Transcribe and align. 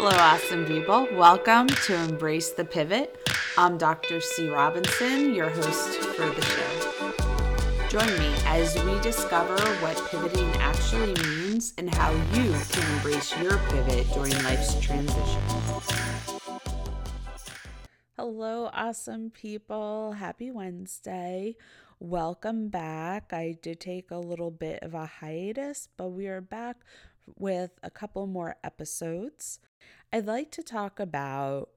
Hello, 0.00 0.10
awesome 0.10 0.64
people. 0.64 1.08
Welcome 1.12 1.66
to 1.66 1.94
Embrace 1.96 2.52
the 2.52 2.64
Pivot. 2.64 3.28
I'm 3.56 3.76
Dr. 3.76 4.20
C. 4.20 4.48
Robinson, 4.48 5.34
your 5.34 5.50
host 5.50 5.98
for 5.98 6.24
the 6.24 6.40
show. 6.40 7.88
Join 7.88 8.06
me 8.20 8.32
as 8.46 8.80
we 8.84 8.96
discover 9.00 9.58
what 9.82 10.00
pivoting 10.08 10.48
actually 10.60 11.14
means 11.28 11.74
and 11.78 11.92
how 11.92 12.12
you 12.12 12.54
can 12.70 12.94
embrace 12.94 13.36
your 13.38 13.58
pivot 13.70 14.06
during 14.12 14.40
life's 14.44 14.78
transition. 14.78 15.42
Hello, 18.16 18.70
awesome 18.72 19.30
people. 19.30 20.12
Happy 20.12 20.52
Wednesday. 20.52 21.56
Welcome 21.98 22.68
back. 22.68 23.32
I 23.32 23.56
did 23.60 23.80
take 23.80 24.12
a 24.12 24.18
little 24.18 24.52
bit 24.52 24.80
of 24.84 24.94
a 24.94 25.06
hiatus, 25.06 25.88
but 25.96 26.10
we 26.10 26.28
are 26.28 26.40
back 26.40 26.84
with 27.36 27.78
a 27.82 27.90
couple 27.90 28.26
more 28.26 28.56
episodes. 28.62 29.60
I'd 30.12 30.26
like 30.26 30.50
to 30.52 30.62
talk 30.62 31.00
about 31.00 31.70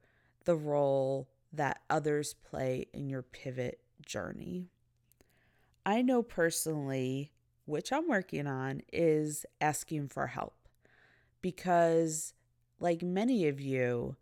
the 0.46 0.55
role 0.55 1.30
that 1.54 1.82
others 1.90 2.34
play 2.34 2.88
in 2.94 3.10
your 3.10 3.22
pivot 3.22 3.80
journey. 4.05 4.70
I 5.86 6.02
know 6.02 6.24
personally, 6.24 7.32
which 7.66 7.91
I'm 7.91 8.08
working 8.08 8.48
on, 8.48 8.82
is 8.94 9.46
asking 9.60 10.10
for 10.10 10.27
help 10.27 10.55
because, 11.41 12.34
like 12.80 13.02
many 13.02 13.48
of 13.48 13.60
you, 13.60 14.16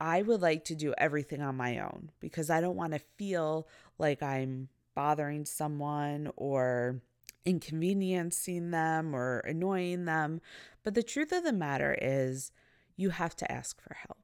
I 0.00 0.22
would 0.22 0.40
like 0.40 0.64
to 0.66 0.74
do 0.74 0.94
everything 0.96 1.42
on 1.42 1.56
my 1.56 1.78
own 1.78 2.10
because 2.20 2.50
I 2.50 2.60
don't 2.60 2.76
want 2.76 2.92
to 2.92 3.00
feel 3.16 3.68
like 3.98 4.22
I'm 4.22 4.68
bothering 4.94 5.44
someone 5.44 6.30
or 6.36 7.00
inconveniencing 7.48 8.70
them 8.70 9.16
or 9.16 9.38
annoying 9.40 10.04
them. 10.04 10.40
But 10.84 10.94
the 10.94 11.02
truth 11.02 11.32
of 11.32 11.44
the 11.44 11.52
matter 11.52 11.96
is, 12.00 12.52
you 12.94 13.10
have 13.10 13.34
to 13.36 13.50
ask 13.50 13.80
for 13.80 13.94
help. 13.94 14.18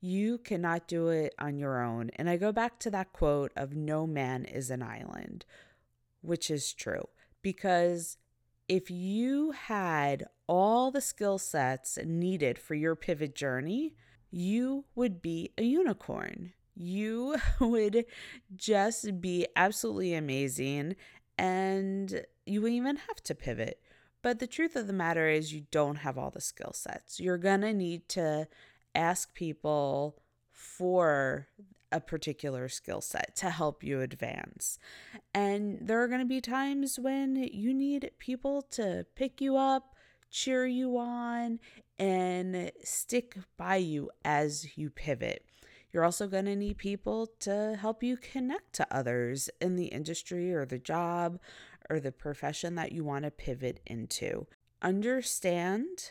You 0.00 0.38
cannot 0.38 0.88
do 0.88 1.08
it 1.08 1.34
on 1.38 1.56
your 1.56 1.80
own. 1.80 2.10
And 2.16 2.28
I 2.28 2.36
go 2.36 2.50
back 2.50 2.80
to 2.80 2.90
that 2.90 3.12
quote 3.12 3.52
of 3.54 3.76
no 3.76 4.08
man 4.08 4.44
is 4.44 4.70
an 4.70 4.82
island, 4.82 5.44
which 6.20 6.50
is 6.50 6.72
true. 6.72 7.04
Because 7.42 8.16
if 8.68 8.90
you 8.90 9.52
had 9.52 10.24
all 10.48 10.90
the 10.90 11.00
skill 11.00 11.38
sets 11.38 11.96
needed 12.04 12.58
for 12.58 12.74
your 12.74 12.96
pivot 12.96 13.36
journey, 13.36 13.94
you 14.32 14.84
would 14.96 15.22
be 15.22 15.52
a 15.56 15.62
unicorn. 15.62 16.54
You 16.74 17.36
would 17.60 18.04
just 18.56 19.20
be 19.20 19.46
absolutely 19.54 20.14
amazing 20.14 20.96
and 21.38 22.24
you 22.46 22.66
even 22.66 22.96
have 22.96 23.22
to 23.24 23.34
pivot. 23.34 23.80
But 24.22 24.38
the 24.38 24.46
truth 24.46 24.74
of 24.74 24.86
the 24.86 24.92
matter 24.92 25.28
is, 25.28 25.52
you 25.52 25.66
don't 25.70 25.96
have 25.96 26.16
all 26.16 26.30
the 26.30 26.40
skill 26.40 26.72
sets. 26.72 27.20
You're 27.20 27.38
going 27.38 27.60
to 27.60 27.74
need 27.74 28.08
to 28.10 28.48
ask 28.94 29.34
people 29.34 30.22
for 30.50 31.48
a 31.92 32.00
particular 32.00 32.68
skill 32.68 33.00
set 33.00 33.36
to 33.36 33.50
help 33.50 33.84
you 33.84 34.00
advance. 34.00 34.78
And 35.32 35.78
there 35.80 36.02
are 36.02 36.08
going 36.08 36.20
to 36.20 36.26
be 36.26 36.40
times 36.40 36.98
when 36.98 37.36
you 37.36 37.74
need 37.74 38.10
people 38.18 38.62
to 38.72 39.06
pick 39.14 39.40
you 39.40 39.56
up, 39.56 39.94
cheer 40.30 40.66
you 40.66 40.96
on, 40.98 41.60
and 41.98 42.72
stick 42.82 43.36
by 43.56 43.76
you 43.76 44.10
as 44.24 44.76
you 44.76 44.90
pivot. 44.90 45.44
You're 45.92 46.04
also 46.04 46.26
going 46.26 46.46
to 46.46 46.56
need 46.56 46.78
people 46.78 47.28
to 47.40 47.78
help 47.80 48.02
you 48.02 48.16
connect 48.16 48.72
to 48.74 48.86
others 48.90 49.48
in 49.60 49.76
the 49.76 49.86
industry 49.86 50.52
or 50.52 50.66
the 50.66 50.80
job 50.80 51.38
or 51.90 52.00
the 52.00 52.12
profession 52.12 52.74
that 52.76 52.92
you 52.92 53.04
want 53.04 53.24
to 53.24 53.30
pivot 53.30 53.80
into. 53.86 54.46
Understand 54.82 56.10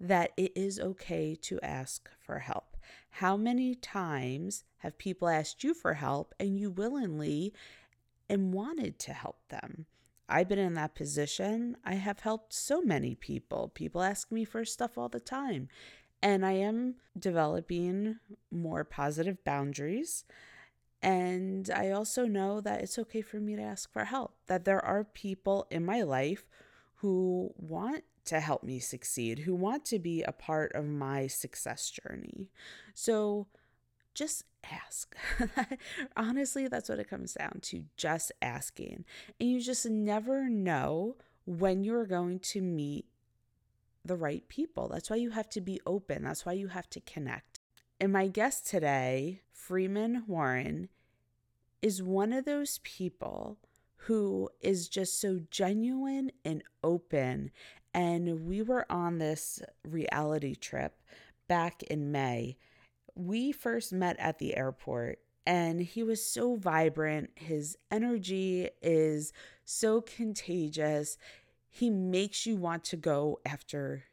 that 0.00 0.32
it 0.36 0.52
is 0.56 0.80
okay 0.80 1.36
to 1.42 1.60
ask 1.62 2.10
for 2.18 2.40
help. 2.40 2.76
How 3.16 3.36
many 3.36 3.74
times 3.74 4.64
have 4.78 4.98
people 4.98 5.28
asked 5.28 5.62
you 5.62 5.74
for 5.74 5.94
help 5.94 6.34
and 6.40 6.58
you 6.58 6.70
willingly 6.70 7.52
and 8.28 8.52
wanted 8.52 8.98
to 9.00 9.12
help 9.12 9.38
them? 9.48 9.86
I've 10.28 10.48
been 10.48 10.58
in 10.58 10.74
that 10.74 10.94
position. 10.94 11.76
I 11.84 11.94
have 11.94 12.20
helped 12.20 12.54
so 12.54 12.80
many 12.80 13.14
people. 13.14 13.70
People 13.74 14.02
ask 14.02 14.32
me 14.32 14.44
for 14.44 14.64
stuff 14.64 14.96
all 14.96 15.08
the 15.08 15.20
time. 15.20 15.68
And 16.22 16.46
I 16.46 16.52
am 16.52 16.94
developing 17.18 18.16
more 18.50 18.84
positive 18.84 19.44
boundaries. 19.44 20.24
And 21.02 21.68
I 21.74 21.90
also 21.90 22.26
know 22.26 22.60
that 22.60 22.80
it's 22.80 22.98
okay 22.98 23.22
for 23.22 23.40
me 23.40 23.56
to 23.56 23.62
ask 23.62 23.92
for 23.92 24.04
help, 24.04 24.36
that 24.46 24.64
there 24.64 24.84
are 24.84 25.02
people 25.02 25.66
in 25.70 25.84
my 25.84 26.02
life 26.02 26.46
who 26.96 27.52
want 27.56 28.04
to 28.26 28.38
help 28.38 28.62
me 28.62 28.78
succeed, 28.78 29.40
who 29.40 29.54
want 29.54 29.84
to 29.86 29.98
be 29.98 30.22
a 30.22 30.30
part 30.30 30.72
of 30.74 30.86
my 30.86 31.26
success 31.26 31.90
journey. 31.90 32.50
So 32.94 33.48
just 34.14 34.44
ask. 34.70 35.16
Honestly, 36.16 36.68
that's 36.68 36.88
what 36.88 37.00
it 37.00 37.10
comes 37.10 37.34
down 37.34 37.58
to 37.62 37.84
just 37.96 38.30
asking. 38.40 39.04
And 39.40 39.50
you 39.50 39.60
just 39.60 39.86
never 39.86 40.48
know 40.48 41.16
when 41.44 41.82
you're 41.82 42.06
going 42.06 42.38
to 42.40 42.60
meet 42.60 43.06
the 44.04 44.16
right 44.16 44.46
people. 44.48 44.88
That's 44.88 45.10
why 45.10 45.16
you 45.16 45.30
have 45.30 45.48
to 45.50 45.60
be 45.60 45.80
open. 45.86 46.22
That's 46.22 46.46
why 46.46 46.52
you 46.52 46.68
have 46.68 46.88
to 46.90 47.00
connect. 47.00 47.60
And 48.00 48.12
my 48.12 48.26
guest 48.26 48.66
today, 48.66 49.42
Freeman 49.62 50.24
Warren, 50.26 50.88
is 51.80 52.02
one 52.02 52.32
of 52.32 52.44
those 52.44 52.80
people 52.82 53.58
who 53.94 54.50
is 54.60 54.88
just 54.88 55.20
so 55.20 55.40
genuine 55.50 56.32
and 56.44 56.64
open. 56.82 57.52
And 57.94 58.44
we 58.44 58.60
were 58.60 58.90
on 58.90 59.18
this 59.18 59.62
reality 59.84 60.56
trip 60.56 61.00
back 61.46 61.84
in 61.84 62.10
May. 62.10 62.56
We 63.14 63.52
first 63.52 63.92
met 63.92 64.18
at 64.18 64.40
the 64.40 64.56
airport 64.56 65.20
and 65.46 65.80
he 65.80 66.02
was 66.02 66.24
so 66.26 66.56
vibrant. 66.56 67.30
His 67.36 67.78
energy 67.88 68.68
is 68.82 69.32
so 69.64 70.00
contagious 70.00 71.16
he 71.74 71.88
makes 71.88 72.46
you 72.46 72.56
want 72.56 72.84
to 72.84 72.96
go 72.96 73.40
after 73.46 74.04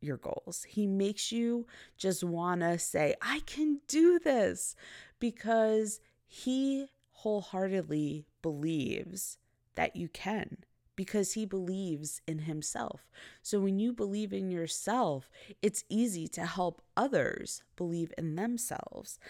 your 0.00 0.16
goals. 0.16 0.64
He 0.68 0.86
makes 0.86 1.32
you 1.32 1.66
just 1.96 2.22
want 2.22 2.60
to 2.60 2.78
say, 2.78 3.14
I 3.20 3.40
can 3.40 3.80
do 3.88 4.18
this 4.18 4.74
because 5.18 6.00
he 6.26 6.88
wholeheartedly 7.12 8.26
believes 8.42 9.38
that 9.74 9.96
you 9.96 10.08
can 10.08 10.58
because 10.98 11.34
he 11.34 11.46
believes 11.46 12.20
in 12.26 12.40
himself. 12.40 13.08
So 13.40 13.60
when 13.60 13.78
you 13.78 13.92
believe 13.92 14.32
in 14.32 14.50
yourself, 14.50 15.30
it's 15.62 15.84
easy 15.88 16.26
to 16.28 16.44
help 16.44 16.82
others 16.96 17.62
believe 17.76 18.12
in 18.18 18.34
themselves. 18.34 19.20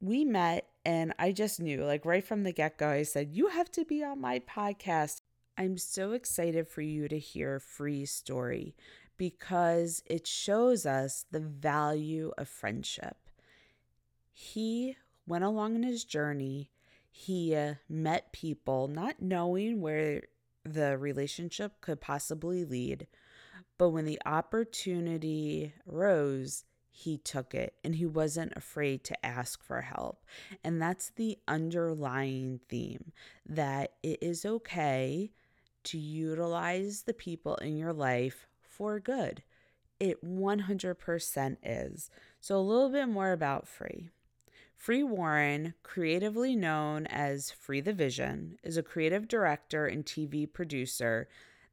We 0.00 0.24
met 0.24 0.68
and 0.84 1.12
I 1.18 1.32
just 1.32 1.60
knew, 1.60 1.84
like 1.84 2.06
right 2.06 2.24
from 2.24 2.44
the 2.44 2.52
get 2.52 2.78
go, 2.78 2.88
I 2.90 3.02
said, 3.02 3.30
You 3.32 3.48
have 3.48 3.70
to 3.72 3.84
be 3.84 4.04
on 4.04 4.20
my 4.20 4.38
podcast. 4.38 5.20
I'm 5.58 5.76
so 5.76 6.12
excited 6.12 6.68
for 6.68 6.82
you 6.82 7.08
to 7.08 7.18
hear 7.18 7.58
Free's 7.58 8.12
story 8.12 8.76
because 9.18 10.02
it 10.06 10.26
shows 10.26 10.86
us 10.86 11.26
the 11.30 11.40
value 11.40 12.32
of 12.38 12.48
friendship. 12.48 13.16
He 14.32 14.96
went 15.26 15.44
along 15.44 15.74
in 15.74 15.82
his 15.82 16.04
journey, 16.04 16.70
he 17.10 17.54
uh, 17.54 17.74
met 17.88 18.32
people 18.32 18.86
not 18.86 19.20
knowing 19.20 19.80
where 19.80 20.22
the 20.64 20.96
relationship 20.96 21.80
could 21.80 22.00
possibly 22.00 22.64
lead, 22.64 23.08
but 23.76 23.90
when 23.90 24.04
the 24.04 24.20
opportunity 24.24 25.72
rose, 25.84 26.64
he 26.90 27.18
took 27.18 27.54
it 27.54 27.74
and 27.84 27.94
he 27.94 28.06
wasn't 28.06 28.52
afraid 28.56 29.04
to 29.04 29.26
ask 29.26 29.62
for 29.62 29.80
help. 29.80 30.24
And 30.64 30.80
that's 30.80 31.10
the 31.10 31.38
underlying 31.46 32.60
theme 32.68 33.12
that 33.46 33.92
it 34.02 34.18
is 34.22 34.44
okay 34.44 35.32
to 35.84 35.98
utilize 35.98 37.02
the 37.02 37.14
people 37.14 37.54
in 37.56 37.76
your 37.76 37.92
life 37.92 38.48
for 38.78 38.98
good. 39.00 39.42
It 40.00 40.24
100% 40.24 41.56
is. 41.62 42.10
So, 42.40 42.56
a 42.56 42.60
little 42.60 42.88
bit 42.88 43.08
more 43.08 43.32
about 43.32 43.66
Free. 43.66 44.08
Free 44.76 45.02
Warren, 45.02 45.74
creatively 45.82 46.54
known 46.54 47.06
as 47.08 47.50
Free 47.50 47.80
the 47.80 47.92
Vision, 47.92 48.58
is 48.62 48.76
a 48.76 48.82
creative 48.82 49.26
director 49.26 49.86
and 49.86 50.06
TV 50.06 50.50
producer 50.50 51.28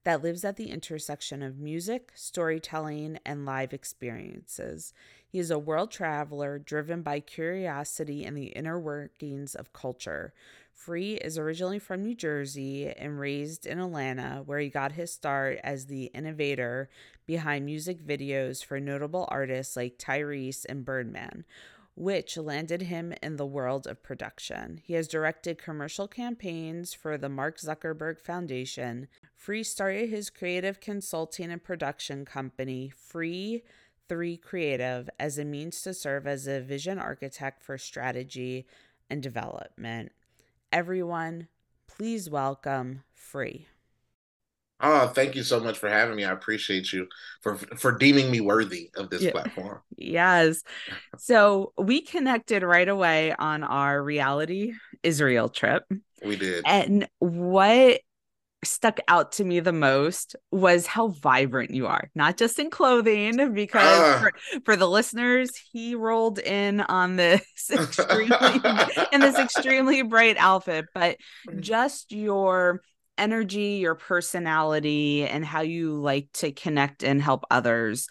that 0.05 0.23
lives 0.23 0.43
at 0.43 0.55
the 0.55 0.71
intersection 0.71 1.43
of 1.43 1.59
music, 1.59 2.11
storytelling, 2.15 3.19
and 3.23 3.45
live 3.45 3.73
experiences. 3.73 4.91
He 5.27 5.39
is 5.39 5.51
a 5.51 5.59
world 5.59 5.91
traveler 5.91 6.57
driven 6.57 7.01
by 7.03 7.19
curiosity 7.19 8.23
and 8.23 8.37
the 8.37 8.47
inner 8.47 8.79
workings 8.79 9.53
of 9.53 9.73
culture. 9.73 10.33
Free 10.75 11.15
is 11.15 11.37
originally 11.37 11.79
from 11.79 12.03
New 12.03 12.13
Jersey 12.13 12.87
and 12.87 13.17
raised 13.17 13.65
in 13.65 13.79
Atlanta, 13.79 14.43
where 14.45 14.59
he 14.59 14.69
got 14.69 14.91
his 14.91 15.11
start 15.11 15.59
as 15.63 15.85
the 15.85 16.05
innovator 16.13 16.89
behind 17.25 17.65
music 17.65 18.05
videos 18.05 18.63
for 18.63 18.79
notable 18.79 19.25
artists 19.29 19.75
like 19.75 19.97
Tyrese 19.97 20.65
and 20.67 20.85
Birdman, 20.85 21.45
which 21.95 22.37
landed 22.37 22.83
him 22.83 23.13
in 23.23 23.37
the 23.37 23.45
world 23.45 23.87
of 23.87 24.03
production. 24.03 24.81
He 24.83 24.93
has 24.93 25.07
directed 25.07 25.57
commercial 25.57 26.07
campaigns 26.07 26.93
for 26.93 27.17
the 27.17 27.29
Mark 27.29 27.57
Zuckerberg 27.57 28.19
Foundation. 28.19 29.07
Free 29.33 29.63
started 29.63 30.09
his 30.09 30.29
creative 30.29 30.81
consulting 30.81 31.51
and 31.51 31.63
production 31.63 32.25
company, 32.25 32.91
Free 32.95 33.63
3 34.07 34.37
Creative 34.37 35.09
as 35.19 35.39
a 35.39 35.45
means 35.45 35.81
to 35.81 35.93
serve 35.93 36.27
as 36.27 36.47
a 36.47 36.61
vision 36.61 36.99
architect 36.99 37.63
for 37.63 37.77
strategy 37.77 38.67
and 39.09 39.23
development. 39.23 40.11
Everyone, 40.75 41.47
please 41.87 42.29
welcome 42.29 43.03
Free. 43.13 43.65
Oh, 44.81 45.07
thank 45.07 45.33
you 45.33 45.41
so 45.41 45.61
much 45.61 45.77
for 45.77 45.87
having 45.87 46.17
me. 46.17 46.25
I 46.25 46.33
appreciate 46.33 46.91
you 46.91 47.07
for 47.41 47.55
for 47.55 47.93
deeming 47.93 48.29
me 48.29 48.41
worthy 48.41 48.89
of 48.97 49.09
this 49.09 49.21
yeah. 49.21 49.31
platform. 49.31 49.79
Yes. 49.97 50.63
So 51.17 51.71
we 51.77 52.01
connected 52.01 52.61
right 52.61 52.89
away 52.89 53.33
on 53.33 53.63
our 53.63 54.03
reality 54.03 54.73
Israel 55.01 55.47
trip. 55.47 55.85
We 56.25 56.35
did. 56.35 56.65
And 56.67 57.07
what 57.19 58.01
stuck 58.65 58.99
out 59.07 59.33
to 59.33 59.43
me 59.43 59.59
the 59.59 59.73
most 59.73 60.35
was 60.51 60.85
how 60.85 61.09
vibrant 61.09 61.71
you 61.71 61.87
are, 61.87 62.09
not 62.15 62.37
just 62.37 62.59
in 62.59 62.69
clothing, 62.69 63.53
because 63.53 63.83
uh. 63.83 64.19
for, 64.19 64.31
for, 64.65 64.75
the 64.75 64.89
listeners, 64.89 65.51
he 65.71 65.95
rolled 65.95 66.39
in 66.39 66.81
on 66.81 67.15
this 67.15 67.43
extremely 67.71 68.35
in 69.11 69.21
this 69.21 69.37
extremely 69.37 70.01
bright 70.01 70.37
outfit, 70.37 70.85
but 70.93 71.17
mm. 71.49 71.59
just 71.61 72.11
your 72.11 72.81
energy, 73.17 73.79
your 73.81 73.95
personality, 73.95 75.25
and 75.25 75.45
how 75.45 75.61
you 75.61 75.95
like 75.95 76.27
to 76.33 76.51
connect 76.51 77.03
and 77.03 77.21
help 77.21 77.45
others. 77.49 78.07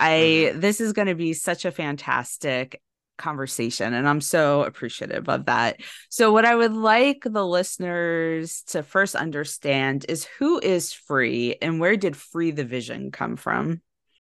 I 0.00 0.10
mm-hmm. 0.50 0.60
this 0.60 0.80
is 0.80 0.92
going 0.92 1.08
to 1.08 1.14
be 1.14 1.32
such 1.34 1.64
a 1.64 1.70
fantastic 1.70 2.80
conversation 3.18 3.92
and 3.92 4.08
I'm 4.08 4.20
so 4.20 4.62
appreciative 4.62 5.28
of 5.28 5.46
that. 5.46 5.80
So 6.08 6.32
what 6.32 6.44
I 6.44 6.54
would 6.54 6.72
like 6.74 7.22
the 7.24 7.46
listeners 7.46 8.62
to 8.68 8.82
first 8.82 9.14
understand 9.14 10.06
is 10.08 10.26
who 10.38 10.58
is 10.60 10.92
free 10.92 11.56
and 11.60 11.80
where 11.80 11.96
did 11.96 12.16
free 12.16 12.50
the 12.50 12.64
vision 12.64 13.10
come 13.10 13.36
from? 13.36 13.82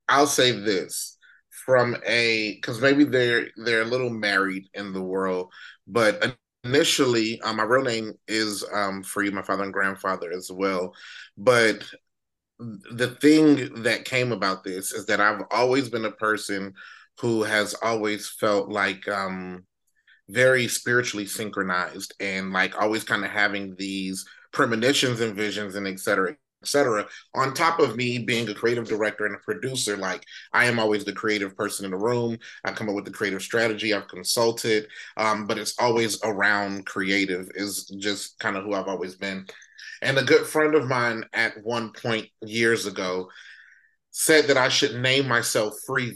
I'll 0.09 0.27
say 0.27 0.53
this 0.53 1.19
from 1.67 1.97
a 2.07 2.59
cuz 2.63 2.81
maybe 2.81 3.05
they're 3.05 3.49
they're 3.57 3.83
a 3.83 3.87
little 3.87 4.11
married 4.11 4.69
in 4.75 4.93
the 4.93 5.03
world, 5.03 5.53
but 5.87 6.37
initially 6.65 7.41
um, 7.43 7.57
my 7.57 7.63
real 7.63 7.83
name 7.83 8.13
is 8.27 8.65
um, 8.73 9.03
free 9.03 9.31
my 9.31 9.43
father 9.43 9.65
and 9.65 9.73
grandfather 9.73 10.33
as 10.33 10.51
well 10.51 10.93
but 11.37 11.85
the 12.59 13.17
thing 13.21 13.83
that 13.83 14.05
came 14.05 14.33
about 14.33 14.65
this 14.65 14.93
is 14.93 15.07
that 15.07 15.21
i've 15.21 15.43
always 15.51 15.89
been 15.89 16.05
a 16.05 16.13
person 16.13 16.75
who 17.21 17.43
has 17.43 17.75
always 17.83 18.29
felt 18.29 18.69
like 18.69 19.07
um, 19.09 19.65
very 20.29 20.69
spiritually 20.69 21.27
synchronized 21.27 22.15
and 22.21 22.53
like 22.53 22.81
always 22.81 23.05
kind 23.05 23.25
of 23.25 23.31
having 23.31 23.75
these 23.77 24.25
premonitions 24.53 25.21
and 25.21 25.35
visions 25.35 25.75
and 25.75 25.87
et 25.87 25.99
cetera 26.01 26.37
etc. 26.63 27.07
On 27.35 27.55
top 27.55 27.79
of 27.79 27.97
me 27.97 28.19
being 28.19 28.49
a 28.49 28.55
creative 28.55 28.89
director 28.89 29.27
and 29.27 29.37
a 29.37 29.39
producer, 29.39 29.97
like 29.97 30.25
I 30.53 30.65
am 30.65 30.79
always 30.79 31.05
the 31.05 31.13
creative 31.13 31.57
person 31.57 31.85
in 31.85 31.93
the 31.93 31.97
room. 31.97 32.39
I 32.65 32.73
come 32.73 32.89
up 32.89 32.95
with 32.95 33.05
the 33.05 33.11
creative 33.11 33.43
strategy. 33.43 33.95
I've 33.95 34.09
consulted, 34.09 34.89
um, 35.17 35.47
but 35.47 35.59
it's 35.59 35.79
always 35.79 36.19
around 36.25 36.87
creative. 36.87 37.49
Is 37.55 37.85
just 37.99 38.39
kind 38.39 38.57
of 38.57 38.65
who 38.65 38.75
I've 38.75 38.89
always 38.89 39.15
been. 39.15 39.47
And 40.03 40.19
a 40.19 40.25
good 40.25 40.47
friend 40.47 40.75
of 40.75 40.87
mine 40.87 41.25
at 41.33 41.55
one 41.63 41.93
point 41.93 42.29
years 42.43 42.87
ago 42.87 43.29
said 44.11 44.47
that 44.47 44.57
I 44.57 44.69
should 44.69 45.01
name 45.01 45.29
myself 45.29 45.75
Free 45.87 46.11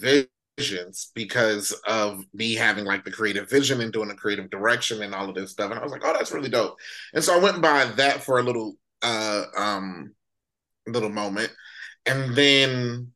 Visions 0.59 1.11
because 1.15 1.73
of 1.87 2.25
me 2.35 2.55
having 2.55 2.85
like 2.85 3.05
the 3.05 3.11
creative 3.11 3.49
vision 3.49 3.81
and 3.81 3.91
doing 3.91 4.09
the 4.09 4.15
creative 4.15 4.51
direction 4.51 5.03
and 5.03 5.15
all 5.15 5.29
of 5.29 5.35
this 5.35 5.51
stuff. 5.51 5.71
And 5.71 5.81
I 5.81 5.83
was 5.83 5.93
like, 5.93 6.03
oh, 6.05 6.13
that's 6.13 6.31
really 6.31 6.51
dope. 6.51 6.77
And 7.15 7.25
so 7.25 7.35
I 7.35 7.43
went 7.43 7.63
by 7.63 7.87
that 7.97 8.23
for 8.23 8.39
a 8.39 8.43
little 8.43 8.75
uh 9.03 9.45
um 9.57 10.15
little 10.87 11.09
moment. 11.09 11.51
And 12.07 12.35
then 12.37 13.13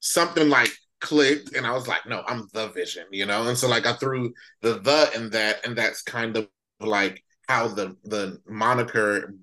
something 0.00 0.48
like 0.48 0.70
clicked 1.00 1.54
and 1.56 1.66
I 1.66 1.72
was 1.72 1.88
like, 1.88 2.06
no, 2.06 2.22
I'm 2.26 2.48
the 2.52 2.68
vision, 2.68 3.06
you 3.10 3.26
know? 3.26 3.48
And 3.48 3.58
so 3.58 3.68
like 3.68 3.86
I 3.86 3.94
threw 3.94 4.32
the 4.62 4.78
the 4.78 5.10
in 5.16 5.30
that 5.30 5.66
and 5.66 5.76
that's 5.76 6.02
kind 6.02 6.36
of 6.36 6.48
like 6.80 7.22
how 7.48 7.68
the 7.68 7.96
the 8.04 8.40
moniker 8.46 9.34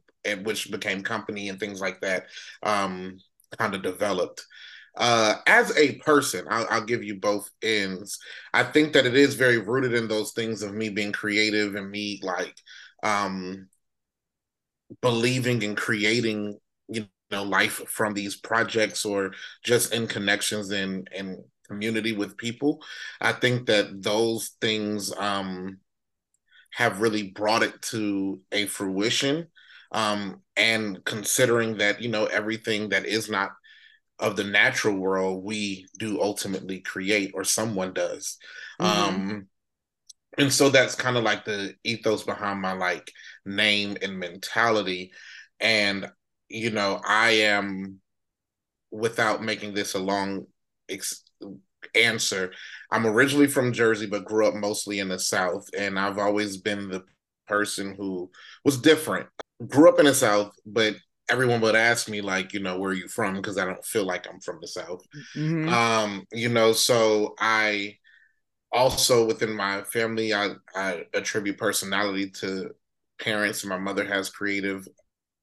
which 0.44 0.72
became 0.72 1.04
company 1.04 1.50
and 1.50 1.60
things 1.60 1.82
like 1.82 2.02
that 2.02 2.28
um 2.64 3.18
kind 3.58 3.76
of 3.76 3.82
developed. 3.84 4.46
Uh, 4.98 5.36
as 5.46 5.76
a 5.78 5.96
person, 5.98 6.46
I'll, 6.50 6.68
I'll, 6.70 6.86
give 6.86 7.04
you 7.04 7.20
both 7.20 7.50
ends. 7.62 8.18
I 8.54 8.64
think 8.64 8.94
that 8.94 9.06
it 9.06 9.16
is 9.16 9.36
very 9.36 9.58
rooted 9.58 9.94
in 9.94 10.08
those 10.08 10.32
things 10.32 10.62
of 10.62 10.74
me 10.74 10.90
being 10.90 11.12
creative 11.12 11.76
and 11.76 11.92
me 11.92 12.22
like 12.24 12.56
um, 13.04 13.68
believing 15.02 15.64
and 15.66 15.76
creating, 15.76 16.58
you 16.88 17.08
know 17.32 17.44
life 17.44 17.82
from 17.88 18.14
these 18.14 18.36
projects 18.36 19.06
or 19.06 19.32
just 19.64 19.94
in 19.94 20.08
connections 20.08 20.72
and 20.72 21.10
and 21.16 21.38
community 21.68 22.12
with 22.12 22.38
people 22.38 22.82
i 23.22 23.32
think 23.32 23.66
that 23.66 24.04
those 24.04 24.52
things 24.62 25.12
um 25.18 25.80
have 26.72 27.02
really 27.02 27.32
brought 27.32 27.64
it 27.64 27.82
to 27.82 28.40
a 28.52 28.66
fruition 28.68 29.48
um 29.92 30.42
and 30.56 31.04
considering 31.06 31.78
that 31.78 32.02
you 32.02 32.10
know 32.10 32.26
everything 32.26 32.90
that 32.90 33.06
is 33.06 33.30
not 33.30 33.52
of 34.20 34.36
the 34.36 34.44
natural 34.44 34.96
world 34.96 35.44
we 35.44 35.86
do 35.98 36.22
ultimately 36.22 36.80
create 36.80 37.32
or 37.34 37.44
someone 37.44 37.94
does 37.94 38.38
mm-hmm. 38.80 39.16
um 39.16 39.48
and 40.38 40.52
so 40.52 40.70
that's 40.70 40.96
kind 40.96 41.18
of 41.18 41.24
like 41.24 41.46
the 41.46 41.74
ethos 41.84 42.24
behind 42.24 42.62
my 42.62 42.74
like 42.74 43.12
name 43.46 43.98
and 44.02 44.18
mentality 44.18 45.12
and 45.60 46.10
you 46.50 46.72
know, 46.72 47.02
I 47.06 47.32
am, 47.32 48.00
without 48.92 49.44
making 49.44 49.74
this 49.74 49.94
a 49.94 50.00
long 50.00 50.46
ex- 50.90 51.24
answer, 51.94 52.54
I'm 52.92 53.06
originally 53.06 53.48
from 53.48 53.74
Jersey, 53.74 54.06
but 54.06 54.26
grew 54.26 54.48
up 54.48 54.56
mostly 54.56 55.00
in 55.00 55.10
the 55.10 55.20
South. 55.20 55.68
And 55.78 56.00
I've 56.00 56.18
always 56.18 56.58
been 56.58 56.90
the 56.90 57.04
person 57.48 57.96
who 57.96 58.32
was 58.64 58.80
different. 58.80 59.28
Grew 59.68 59.90
up 59.90 60.00
in 60.00 60.06
the 60.06 60.14
South, 60.14 60.54
but 60.66 60.96
everyone 61.30 61.62
would 61.62 61.76
ask 61.76 62.10
me, 62.10 62.22
like, 62.22 62.54
you 62.54 62.60
know, 62.60 62.80
where 62.80 62.92
are 62.92 62.96
you 62.96 63.08
from? 63.08 63.36
Because 63.36 63.58
I 63.58 63.66
don't 63.66 63.84
feel 63.86 64.06
like 64.06 64.28
I'm 64.28 64.40
from 64.40 64.60
the 64.62 64.68
South. 64.68 65.02
Mm-hmm. 65.36 65.70
Um, 65.70 66.26
you 66.32 66.50
know, 66.50 66.74
so 66.74 67.36
I 67.40 67.98
also 68.72 69.26
within 69.26 69.54
my 69.56 69.84
family, 69.84 70.34
I, 70.34 70.52
I 70.76 71.06
attribute 71.14 71.58
personality 71.58 72.30
to 72.42 72.72
parents. 73.20 73.66
My 73.66 73.78
mother 73.78 74.06
has 74.06 74.30
creative 74.30 74.88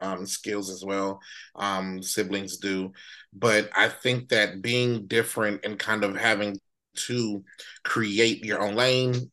um, 0.01 0.27
skills 0.27 0.71
as 0.71 0.85
well. 0.85 1.21
Um, 1.57 2.03
siblings 2.03 2.59
do, 2.59 2.93
but 3.33 3.71
I 3.75 3.89
think 3.89 4.29
that 4.29 4.61
being 4.61 5.07
different 5.07 5.65
and 5.65 5.79
kind 5.79 6.05
of 6.05 6.17
having 6.17 6.59
to 7.07 7.43
create 7.85 8.45
your 8.45 8.61
own 8.61 8.75
lane, 8.75 9.31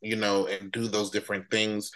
you 0.00 0.16
know, 0.16 0.46
and 0.46 0.70
do 0.70 0.86
those 0.88 1.10
different 1.10 1.50
things 1.50 1.90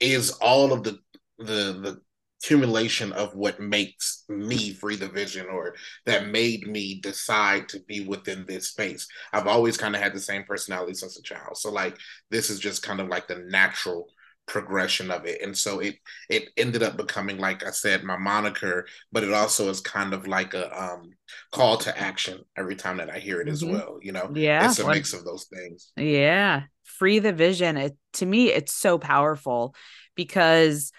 is 0.00 0.30
all 0.32 0.72
of 0.72 0.82
the 0.82 0.98
the 1.38 1.72
the 1.80 2.00
accumulation 2.42 3.12
of 3.12 3.34
what 3.34 3.60
makes 3.60 4.24
me 4.28 4.72
free 4.72 4.96
the 4.96 5.08
vision 5.08 5.46
or 5.46 5.74
that 6.06 6.28
made 6.28 6.66
me 6.66 7.00
decide 7.00 7.68
to 7.68 7.80
be 7.80 8.00
within 8.00 8.44
this 8.46 8.68
space. 8.68 9.08
I've 9.32 9.46
always 9.46 9.76
kind 9.76 9.96
of 9.96 10.02
had 10.02 10.14
the 10.14 10.20
same 10.20 10.44
personality 10.44 10.94
since 10.94 11.18
a 11.18 11.22
child. 11.22 11.56
So 11.56 11.70
like 11.70 11.96
this 12.30 12.50
is 12.50 12.60
just 12.60 12.82
kind 12.82 13.00
of 13.00 13.08
like 13.08 13.26
the 13.26 13.44
natural 13.48 14.08
progression 14.46 15.10
of 15.10 15.26
it 15.26 15.42
and 15.42 15.54
so 15.54 15.78
it 15.78 15.96
it 16.30 16.48
ended 16.56 16.82
up 16.82 16.96
becoming 16.96 17.36
like 17.36 17.66
i 17.66 17.70
said 17.70 18.02
my 18.02 18.16
moniker 18.16 18.86
but 19.12 19.22
it 19.22 19.30
also 19.30 19.68
is 19.68 19.78
kind 19.82 20.14
of 20.14 20.26
like 20.26 20.54
a 20.54 20.82
um 20.82 21.10
call 21.52 21.76
to 21.76 21.96
action 22.00 22.38
every 22.56 22.74
time 22.74 22.96
that 22.96 23.10
i 23.10 23.18
hear 23.18 23.42
it 23.42 23.44
mm-hmm. 23.44 23.52
as 23.52 23.62
well 23.62 23.98
you 24.00 24.10
know 24.10 24.32
yeah 24.34 24.64
it's 24.64 24.78
a 24.78 24.84
what, 24.86 24.94
mix 24.94 25.12
of 25.12 25.22
those 25.22 25.44
things 25.54 25.92
yeah 25.98 26.62
free 26.82 27.18
the 27.18 27.32
vision 27.32 27.76
it 27.76 27.94
to 28.14 28.24
me 28.24 28.50
it's 28.50 28.72
so 28.72 28.98
powerful 28.98 29.74
because 30.14 30.92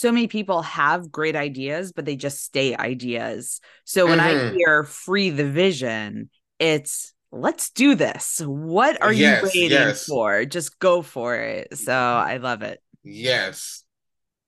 so 0.00 0.10
many 0.10 0.26
people 0.26 0.62
have 0.62 1.12
great 1.12 1.36
ideas 1.36 1.92
but 1.92 2.04
they 2.04 2.16
just 2.16 2.42
stay 2.42 2.76
ideas 2.76 3.60
so 3.84 4.06
when 4.06 4.18
mm-hmm. 4.18 4.48
i 4.48 4.56
hear 4.56 4.84
free 4.84 5.30
the 5.30 5.48
vision 5.48 6.30
it's 6.58 7.12
let's 7.32 7.70
do 7.70 7.94
this. 7.94 8.40
What 8.44 9.02
are 9.02 9.12
yes, 9.12 9.42
you 9.42 9.62
waiting 9.62 9.78
yes. 9.78 10.04
for? 10.04 10.44
Just 10.44 10.78
go 10.78 11.02
for 11.02 11.36
it. 11.36 11.76
So 11.76 11.92
I 11.92 12.38
love 12.38 12.62
it. 12.62 12.80
Yes. 13.02 13.84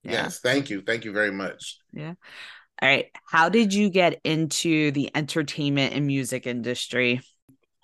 Yeah. 0.02 0.12
Yes. 0.12 0.40
Thank 0.40 0.70
you. 0.70 0.82
Thank 0.82 1.04
you 1.04 1.12
very 1.12 1.32
much. 1.32 1.78
Yeah. 1.92 2.14
All 2.80 2.88
right. 2.88 3.06
How 3.26 3.48
did 3.48 3.72
you 3.72 3.90
get 3.90 4.20
into 4.24 4.90
the 4.90 5.10
entertainment 5.14 5.94
and 5.94 6.06
music 6.06 6.46
industry? 6.46 7.20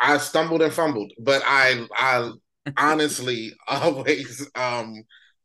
I 0.01 0.19
stumbled 0.19 0.63
and 0.63 0.73
fumbled, 0.73 1.13
but 1.19 1.43
I 1.45 1.87
I 1.97 2.31
honestly 2.77 3.53
always 3.69 4.49
um 4.55 4.95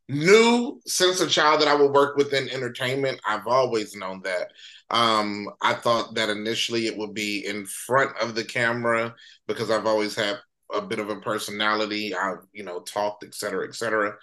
knew 0.09 0.81
since 0.85 1.21
a 1.21 1.27
child 1.27 1.61
that 1.61 1.67
I 1.67 1.75
would 1.75 1.91
work 1.91 2.17
within 2.17 2.49
entertainment. 2.49 3.19
I've 3.25 3.47
always 3.47 3.95
known 3.95 4.21
that. 4.23 4.51
Um, 4.89 5.49
I 5.61 5.73
thought 5.73 6.15
that 6.15 6.29
initially 6.29 6.87
it 6.87 6.97
would 6.97 7.13
be 7.13 7.45
in 7.45 7.65
front 7.65 8.17
of 8.17 8.35
the 8.35 8.43
camera 8.43 9.15
because 9.47 9.71
I've 9.71 9.85
always 9.85 10.15
had 10.15 10.39
a 10.73 10.81
bit 10.81 10.99
of 10.99 11.09
a 11.09 11.21
personality. 11.21 12.13
I've, 12.15 12.45
you 12.51 12.63
know, 12.63 12.81
talked, 12.81 13.23
et 13.23 13.33
cetera, 13.33 13.67
et 13.67 13.75
cetera. 13.75 14.15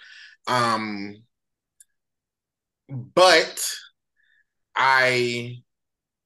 Um, 0.47 1.23
but 2.89 3.73
I 4.77 5.57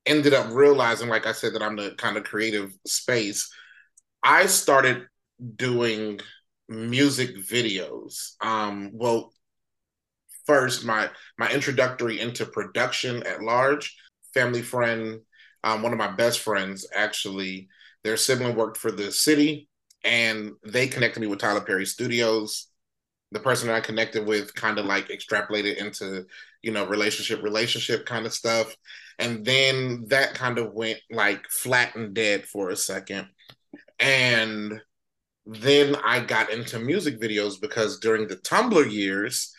ended 0.07 0.35
up 0.35 0.53
realizing, 0.53 1.09
like 1.09 1.27
I 1.27 1.33
said, 1.33 1.55
that 1.55 1.63
I'm 1.63 1.77
the 1.77 1.95
kind 1.97 2.17
of 2.17 2.25
creative 2.25 2.73
space. 2.87 3.51
I 4.23 4.47
started 4.47 5.07
doing 5.57 6.21
music 6.69 7.37
videos. 7.37 8.33
Um, 8.41 8.91
well, 8.95 9.34
first 10.47 10.85
my 10.85 11.11
my 11.39 11.51
introductory 11.51 12.21
into 12.21 12.47
production 12.47 13.23
at 13.25 13.43
large. 13.43 13.97
Family 14.33 14.63
friend, 14.63 15.21
um, 15.63 15.83
one 15.83 15.93
of 15.93 15.99
my 15.99 16.11
best 16.11 16.41
friends 16.41 16.87
actually, 16.95 17.69
their 18.03 18.17
sibling 18.17 18.57
worked 18.57 18.77
for 18.77 18.91
the 18.91 19.13
city, 19.13 19.69
and 20.03 20.53
they 20.65 20.87
connected 20.87 21.21
me 21.21 21.27
with 21.27 21.39
Tyler 21.39 21.61
Perry 21.61 21.87
Studios. 21.87 22.69
The 23.33 23.41
person 23.41 23.69
that 23.69 23.77
I 23.77 23.81
connected 23.81 24.27
with 24.27 24.55
kind 24.55 24.79
of 24.79 24.87
like 24.87 25.09
extrapolated 25.09 25.77
into, 25.79 26.25
you 26.63 26.71
know, 26.71 26.87
relationship, 26.87 27.43
relationship 27.43 28.07
kind 28.07 28.27
of 28.27 28.33
stuff. 28.33 28.77
And 29.19 29.45
then 29.45 30.05
that 30.09 30.35
kind 30.35 30.59
of 30.59 30.73
went 30.73 30.99
like 31.11 31.49
flat 31.49 31.97
and 31.97 32.15
dead 32.15 32.45
for 32.45 32.71
a 32.71 32.77
second. 32.77 33.29
And 33.99 34.81
then 35.47 35.97
I 36.05 36.21
got 36.21 36.51
into 36.51 36.79
music 36.79 37.21
videos 37.21 37.61
because 37.61 37.99
during 37.99 38.29
the 38.29 38.37
Tumblr 38.37 38.91
years, 38.91 39.53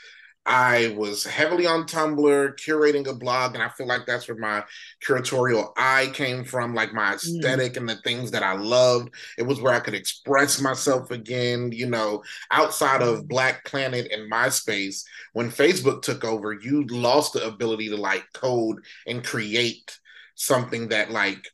I 0.45 0.93
was 0.97 1.23
heavily 1.23 1.65
on 1.65 1.85
Tumblr, 1.85 2.55
curating 2.59 3.07
a 3.07 3.13
blog, 3.13 3.55
and 3.55 3.63
I 3.63 3.69
feel 3.69 3.87
like 3.87 4.05
that's 4.05 4.27
where 4.27 4.37
my 4.37 4.63
curatorial 5.05 5.73
eye 5.75 6.11
came 6.13 6.43
from, 6.43 6.73
like 6.73 6.93
my 6.93 7.11
mm. 7.11 7.15
aesthetic 7.15 7.73
mm. 7.73 7.77
and 7.77 7.89
the 7.89 7.95
things 8.03 8.31
that 8.31 8.43
I 8.43 8.53
loved. 8.53 9.09
It 9.37 9.43
was 9.43 9.59
where 9.59 9.73
I 9.73 9.79
could 9.79 9.95
express 9.95 10.61
myself 10.61 11.11
again, 11.11 11.71
you 11.71 11.87
know, 11.87 12.23
outside 12.51 13.01
of. 13.01 13.25
Black 13.27 13.65
Planet 13.65 14.09
and 14.11 14.31
MySpace. 14.31 15.03
When 15.33 15.49
Facebook 15.49 16.01
took 16.01 16.23
over, 16.23 16.53
you 16.53 16.85
lost 16.87 17.33
the 17.33 17.45
ability 17.45 17.89
to 17.89 17.97
like 17.97 18.25
code 18.33 18.77
and 19.07 19.23
create 19.23 19.99
something 20.35 20.89
that 20.89 21.11
like 21.11 21.49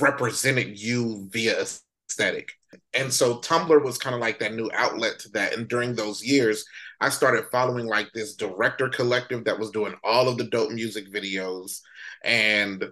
represented 0.00 0.78
you 0.78 1.28
via 1.32 1.60
aesthetic. 2.08 2.52
And 2.94 3.12
so 3.12 3.38
Tumblr 3.38 3.82
was 3.84 3.98
kind 3.98 4.14
of 4.14 4.20
like 4.20 4.38
that 4.40 4.54
new 4.54 4.70
outlet 4.74 5.18
to 5.20 5.30
that. 5.30 5.54
And 5.54 5.68
during 5.68 5.94
those 5.94 6.24
years, 6.24 6.64
I 7.00 7.08
started 7.08 7.46
following 7.50 7.86
like 7.86 8.10
this 8.12 8.34
director 8.34 8.88
collective 8.88 9.44
that 9.44 9.58
was 9.58 9.70
doing 9.70 9.94
all 10.04 10.28
of 10.28 10.38
the 10.38 10.44
dope 10.44 10.70
music 10.70 11.12
videos. 11.12 11.80
And 12.24 12.84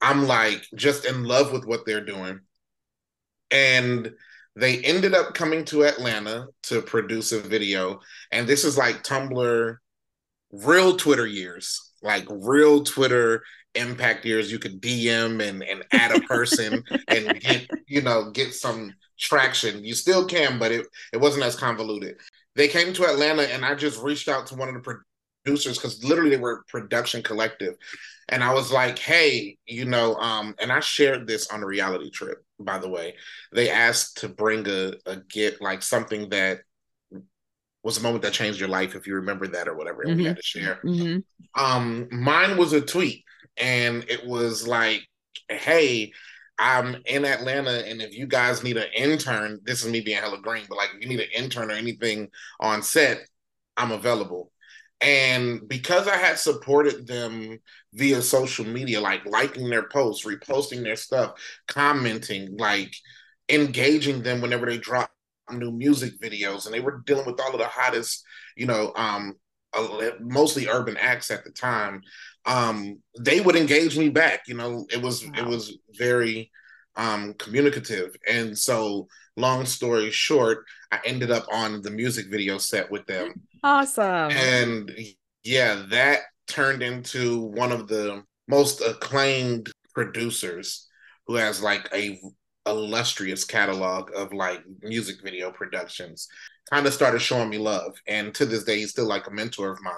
I'm 0.00 0.26
like 0.26 0.66
just 0.74 1.04
in 1.04 1.24
love 1.24 1.52
with 1.52 1.64
what 1.64 1.86
they're 1.86 2.04
doing. 2.04 2.40
And 3.50 4.12
they 4.56 4.78
ended 4.78 5.14
up 5.14 5.34
coming 5.34 5.64
to 5.66 5.84
Atlanta 5.84 6.46
to 6.64 6.82
produce 6.82 7.32
a 7.32 7.40
video. 7.40 8.00
And 8.30 8.46
this 8.46 8.64
is 8.64 8.76
like 8.76 9.02
Tumblr, 9.02 9.76
real 10.52 10.96
Twitter 10.96 11.26
years, 11.26 11.92
like 12.02 12.26
real 12.28 12.84
Twitter 12.84 13.42
impact 13.74 14.24
years. 14.24 14.50
You 14.50 14.58
could 14.58 14.80
DM 14.80 15.46
and, 15.46 15.62
and 15.62 15.84
add 15.92 16.16
a 16.16 16.20
person 16.20 16.84
and 17.08 17.40
get, 17.40 17.68
you 17.86 18.02
know, 18.02 18.30
get 18.30 18.54
some 18.54 18.94
traction. 19.18 19.84
You 19.84 19.94
still 19.94 20.26
can, 20.26 20.58
but 20.58 20.72
it, 20.72 20.86
it 21.12 21.20
wasn't 21.20 21.44
as 21.44 21.56
convoluted. 21.56 22.16
They 22.54 22.68
came 22.68 22.92
to 22.92 23.06
Atlanta 23.06 23.42
and 23.42 23.64
I 23.64 23.74
just 23.74 24.02
reached 24.02 24.28
out 24.28 24.46
to 24.48 24.54
one 24.54 24.68
of 24.68 24.74
the 24.74 24.98
producers 25.44 25.78
because 25.78 26.04
literally 26.04 26.30
they 26.30 26.36
were 26.36 26.64
production 26.68 27.22
collective. 27.22 27.74
And 28.28 28.44
I 28.44 28.52
was 28.52 28.70
like, 28.72 28.98
hey, 28.98 29.56
you 29.66 29.84
know, 29.84 30.14
um, 30.16 30.54
and 30.60 30.70
I 30.70 30.80
shared 30.80 31.26
this 31.26 31.48
on 31.48 31.62
a 31.62 31.66
reality 31.66 32.10
trip, 32.10 32.44
by 32.60 32.78
the 32.78 32.88
way. 32.88 33.14
They 33.52 33.70
asked 33.70 34.18
to 34.18 34.28
bring 34.28 34.68
a, 34.68 34.94
a 35.06 35.16
get 35.28 35.60
like 35.60 35.82
something 35.82 36.28
that 36.30 36.60
was 37.82 37.98
a 37.98 38.02
moment 38.02 38.22
that 38.22 38.32
changed 38.32 38.60
your 38.60 38.68
life, 38.68 38.94
if 38.94 39.06
you 39.06 39.14
remember 39.16 39.48
that 39.48 39.68
or 39.68 39.74
whatever, 39.74 40.02
and 40.02 40.12
mm-hmm. 40.12 40.18
we 40.20 40.24
had 40.26 40.36
to 40.36 40.42
share. 40.42 40.80
Mm-hmm. 40.84 41.60
Um, 41.60 42.08
mine 42.12 42.56
was 42.56 42.72
a 42.72 42.80
tweet, 42.80 43.24
and 43.56 44.04
it 44.08 44.26
was 44.26 44.66
like, 44.66 45.06
hey, 45.48 46.12
I'm 46.58 47.02
in 47.06 47.24
Atlanta, 47.24 47.88
and 47.88 48.00
if 48.00 48.16
you 48.16 48.26
guys 48.26 48.62
need 48.62 48.76
an 48.76 48.88
intern, 48.94 49.60
this 49.64 49.84
is 49.84 49.90
me 49.90 50.00
being 50.00 50.18
hella 50.18 50.40
green, 50.40 50.64
but 50.68 50.76
like 50.76 50.90
if 50.94 51.02
you 51.02 51.08
need 51.08 51.20
an 51.20 51.30
intern 51.34 51.70
or 51.70 51.74
anything 51.74 52.28
on 52.60 52.82
set, 52.82 53.26
I'm 53.76 53.90
available. 53.90 54.52
And 55.00 55.68
because 55.68 56.06
I 56.06 56.16
had 56.16 56.38
supported 56.38 57.08
them 57.08 57.58
via 57.92 58.22
social 58.22 58.64
media, 58.64 59.00
like 59.00 59.26
liking 59.26 59.68
their 59.68 59.88
posts, 59.88 60.24
reposting 60.24 60.84
their 60.84 60.94
stuff, 60.94 61.32
commenting, 61.66 62.56
like 62.56 62.94
engaging 63.48 64.22
them 64.22 64.40
whenever 64.40 64.66
they 64.66 64.78
drop 64.78 65.10
new 65.50 65.72
music 65.72 66.20
videos, 66.20 66.66
and 66.66 66.74
they 66.74 66.80
were 66.80 67.02
dealing 67.04 67.26
with 67.26 67.40
all 67.40 67.52
of 67.52 67.58
the 67.58 67.66
hottest, 67.66 68.24
you 68.56 68.66
know, 68.66 68.92
um, 68.94 69.34
mostly 70.20 70.68
urban 70.68 70.96
acts 70.96 71.30
at 71.30 71.44
the 71.44 71.50
time 71.50 72.02
um, 72.44 72.98
they 73.18 73.40
would 73.40 73.56
engage 73.56 73.96
me 73.96 74.08
back. 74.08 74.42
You 74.46 74.56
know, 74.56 74.86
it 74.90 75.00
was 75.00 75.24
wow. 75.24 75.32
it 75.36 75.46
was 75.46 75.78
very 75.96 76.50
um, 76.96 77.34
communicative, 77.34 78.14
and 78.28 78.56
so 78.56 79.08
long 79.36 79.64
story 79.64 80.10
short, 80.10 80.64
I 80.90 81.00
ended 81.04 81.30
up 81.30 81.46
on 81.52 81.82
the 81.82 81.90
music 81.90 82.26
video 82.30 82.58
set 82.58 82.90
with 82.90 83.06
them. 83.06 83.34
Awesome. 83.62 84.30
And 84.30 84.92
yeah, 85.44 85.84
that 85.90 86.20
turned 86.48 86.82
into 86.82 87.40
one 87.40 87.72
of 87.72 87.88
the 87.88 88.24
most 88.48 88.82
acclaimed 88.82 89.70
producers 89.94 90.88
who 91.26 91.36
has 91.36 91.62
like 91.62 91.88
a 91.94 92.20
illustrious 92.66 93.44
catalog 93.44 94.10
of 94.14 94.32
like 94.32 94.62
music 94.82 95.16
video 95.22 95.50
productions 95.50 96.28
kind 96.70 96.86
of 96.86 96.94
started 96.94 97.20
showing 97.20 97.50
me 97.50 97.58
love 97.58 97.96
and 98.06 98.34
to 98.34 98.46
this 98.46 98.64
day 98.64 98.78
he's 98.78 98.90
still 98.90 99.06
like 99.06 99.26
a 99.26 99.30
mentor 99.30 99.72
of 99.72 99.82
mine. 99.82 99.94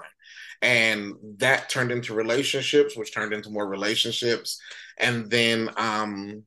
And 0.62 1.14
that 1.38 1.68
turned 1.68 1.92
into 1.92 2.14
relationships 2.14 2.96
which 2.96 3.12
turned 3.12 3.34
into 3.34 3.50
more 3.50 3.68
relationships. 3.68 4.60
And 4.98 5.30
then 5.30 5.70
um 5.76 6.44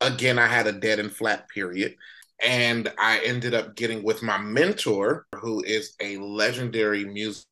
again 0.00 0.38
i 0.38 0.46
had 0.46 0.66
a 0.66 0.72
dead 0.72 0.98
and 0.98 1.12
flat 1.12 1.48
period 1.48 1.96
and 2.44 2.92
i 2.98 3.20
ended 3.24 3.54
up 3.54 3.74
getting 3.74 4.02
with 4.02 4.22
my 4.22 4.38
mentor 4.38 5.26
who 5.40 5.62
is 5.64 5.94
a 6.00 6.16
legendary 6.18 7.04
music 7.04 7.44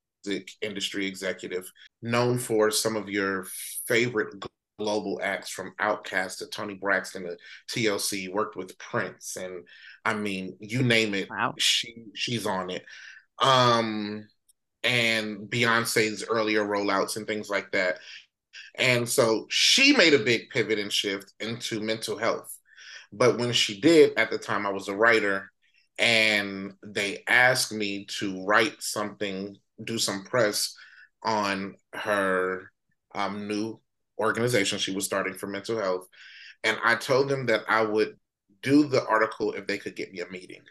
industry 0.62 1.06
executive 1.06 1.70
known 2.02 2.38
for 2.38 2.70
some 2.70 2.96
of 2.96 3.08
your 3.08 3.46
favorite 3.86 4.34
global 4.78 5.20
acts 5.22 5.50
from 5.50 5.74
Outkast 5.80 6.38
to 6.38 6.46
Toni 6.46 6.74
Braxton 6.74 7.24
to 7.24 7.36
TLC, 7.70 8.30
worked 8.30 8.56
with 8.56 8.78
Prince 8.78 9.36
and 9.36 9.64
I 10.04 10.14
mean, 10.14 10.56
you 10.60 10.82
name 10.82 11.14
it, 11.14 11.28
wow. 11.30 11.54
she 11.58 12.04
she's 12.14 12.46
on 12.46 12.70
it. 12.70 12.84
Um 13.40 14.28
and 14.82 15.48
Beyonce's 15.50 16.24
earlier 16.28 16.64
rollouts 16.64 17.16
and 17.16 17.26
things 17.26 17.50
like 17.50 17.72
that. 17.72 17.98
And 18.76 19.08
so 19.08 19.46
she 19.48 19.96
made 19.96 20.14
a 20.14 20.18
big 20.18 20.50
pivot 20.50 20.78
and 20.78 20.92
shift 20.92 21.32
into 21.40 21.80
mental 21.80 22.16
health. 22.16 22.56
But 23.12 23.38
when 23.38 23.52
she 23.52 23.80
did, 23.80 24.18
at 24.18 24.30
the 24.30 24.38
time 24.38 24.66
I 24.66 24.70
was 24.70 24.88
a 24.88 24.96
writer, 24.96 25.50
and 25.98 26.74
they 26.82 27.24
asked 27.26 27.72
me 27.72 28.04
to 28.18 28.44
write 28.44 28.82
something, 28.82 29.56
do 29.82 29.98
some 29.98 30.24
press 30.24 30.74
on 31.22 31.76
her 31.94 32.70
um, 33.14 33.48
new 33.48 33.80
organization 34.18 34.78
she 34.78 34.94
was 34.94 35.04
starting 35.04 35.34
for 35.34 35.46
mental 35.46 35.78
health. 35.78 36.06
And 36.64 36.78
I 36.84 36.96
told 36.96 37.28
them 37.28 37.46
that 37.46 37.62
I 37.68 37.82
would 37.82 38.16
do 38.62 38.86
the 38.86 39.06
article 39.06 39.52
if 39.52 39.66
they 39.66 39.78
could 39.78 39.96
get 39.96 40.12
me 40.12 40.20
a 40.20 40.30
meeting. 40.30 40.62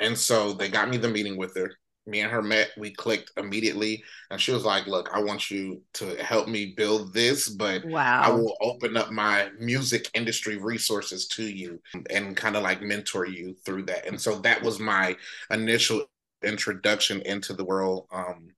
And 0.00 0.16
so 0.16 0.52
they 0.52 0.68
got 0.68 0.88
me 0.88 0.96
the 0.96 1.08
meeting 1.08 1.36
with 1.36 1.56
her 1.56 1.72
me 2.08 2.20
and 2.20 2.32
her 2.32 2.42
met 2.42 2.70
we 2.76 2.90
clicked 2.90 3.30
immediately 3.36 4.02
and 4.30 4.40
she 4.40 4.50
was 4.50 4.64
like 4.64 4.86
look 4.86 5.08
i 5.12 5.20
want 5.20 5.50
you 5.50 5.80
to 5.92 6.16
help 6.16 6.48
me 6.48 6.74
build 6.76 7.12
this 7.12 7.48
but 7.48 7.84
wow. 7.84 8.22
i 8.22 8.30
will 8.30 8.56
open 8.60 8.96
up 8.96 9.10
my 9.12 9.48
music 9.60 10.10
industry 10.14 10.56
resources 10.56 11.26
to 11.26 11.44
you 11.44 11.80
and 12.10 12.36
kind 12.36 12.56
of 12.56 12.62
like 12.62 12.80
mentor 12.80 13.26
you 13.26 13.54
through 13.64 13.82
that 13.82 14.06
and 14.06 14.20
so 14.20 14.38
that 14.38 14.62
was 14.62 14.80
my 14.80 15.14
initial 15.50 16.02
introduction 16.42 17.20
into 17.22 17.52
the 17.52 17.64
world 17.64 18.06
um, 18.10 18.48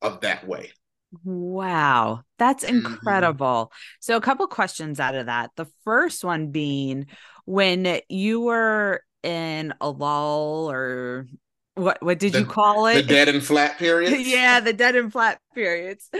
of 0.00 0.20
that 0.20 0.46
way 0.46 0.70
Wow, 1.24 2.22
that's 2.38 2.64
mm-hmm. 2.64 2.86
incredible. 2.86 3.72
So, 4.00 4.16
a 4.16 4.20
couple 4.20 4.46
questions 4.46 4.98
out 4.98 5.14
of 5.14 5.26
that. 5.26 5.50
The 5.56 5.66
first 5.84 6.24
one 6.24 6.50
being 6.50 7.06
when 7.44 8.00
you 8.08 8.40
were 8.40 9.02
in 9.22 9.74
a 9.80 9.90
lull 9.90 10.70
or 10.70 11.26
what 11.74 12.02
what 12.02 12.18
did 12.18 12.32
the, 12.32 12.40
you 12.40 12.46
call 12.46 12.86
it? 12.86 12.94
The 12.94 13.02
dead 13.02 13.28
and 13.28 13.42
flat 13.42 13.78
periods. 13.78 14.26
yeah, 14.26 14.60
the 14.60 14.72
dead 14.72 14.96
and 14.96 15.12
flat 15.12 15.38
periods. 15.54 16.10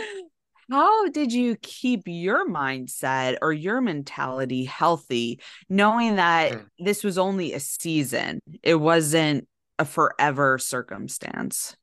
How 0.70 1.08
did 1.08 1.32
you 1.32 1.56
keep 1.60 2.02
your 2.06 2.48
mindset 2.48 3.36
or 3.42 3.52
your 3.52 3.80
mentality 3.80 4.64
healthy, 4.64 5.40
knowing 5.68 6.16
that 6.16 6.52
mm. 6.52 6.66
this 6.78 7.04
was 7.04 7.18
only 7.18 7.52
a 7.52 7.60
season? 7.60 8.40
It 8.62 8.76
wasn't 8.76 9.48
a 9.78 9.84
forever 9.84 10.58
circumstance. 10.58 11.76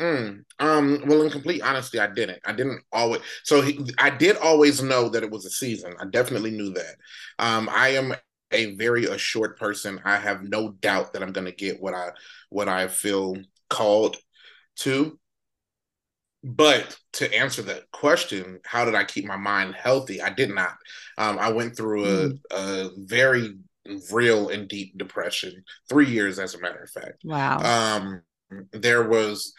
Mm, 0.00 0.44
um, 0.58 1.02
well, 1.06 1.22
in 1.22 1.30
complete 1.30 1.62
honesty, 1.62 2.00
I 2.00 2.08
didn't. 2.08 2.40
I 2.44 2.52
didn't 2.52 2.82
always. 2.92 3.20
So 3.44 3.62
he, 3.62 3.78
I 3.98 4.10
did 4.10 4.36
always 4.36 4.82
know 4.82 5.08
that 5.08 5.22
it 5.22 5.30
was 5.30 5.46
a 5.46 5.50
season. 5.50 5.94
I 6.00 6.06
definitely 6.06 6.50
knew 6.50 6.72
that. 6.72 6.96
Um, 7.38 7.68
I 7.72 7.90
am 7.90 8.14
a 8.50 8.74
very 8.74 9.04
assured 9.04 9.56
person. 9.56 10.00
I 10.04 10.16
have 10.16 10.42
no 10.42 10.72
doubt 10.72 11.12
that 11.12 11.22
I'm 11.22 11.32
going 11.32 11.46
to 11.46 11.52
get 11.52 11.80
what 11.80 11.94
I 11.94 12.10
what 12.50 12.68
I 12.68 12.88
feel 12.88 13.36
called 13.70 14.16
to. 14.80 15.18
But 16.42 16.96
to 17.14 17.34
answer 17.34 17.62
that 17.62 17.90
question, 17.90 18.60
how 18.66 18.84
did 18.84 18.94
I 18.94 19.04
keep 19.04 19.24
my 19.24 19.36
mind 19.36 19.74
healthy? 19.74 20.20
I 20.20 20.30
did 20.30 20.50
not. 20.50 20.76
Um, 21.16 21.38
I 21.38 21.50
went 21.50 21.76
through 21.76 22.04
a, 22.04 22.28
mm. 22.28 22.38
a 22.50 22.90
very 22.98 23.54
real 24.12 24.50
and 24.50 24.68
deep 24.68 24.98
depression. 24.98 25.64
Three 25.88 26.10
years, 26.10 26.38
as 26.38 26.54
a 26.54 26.60
matter 26.60 26.82
of 26.82 26.90
fact. 26.90 27.22
Wow. 27.24 27.58
Um, 27.58 28.22
there 28.72 29.08
was 29.08 29.54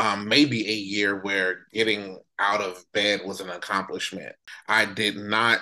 um, 0.00 0.26
maybe 0.26 0.66
a 0.66 0.74
year 0.74 1.20
where 1.20 1.66
getting 1.74 2.18
out 2.38 2.62
of 2.62 2.82
bed 2.94 3.20
was 3.26 3.40
an 3.40 3.50
accomplishment. 3.50 4.34
I 4.66 4.86
did 4.86 5.14
not 5.16 5.60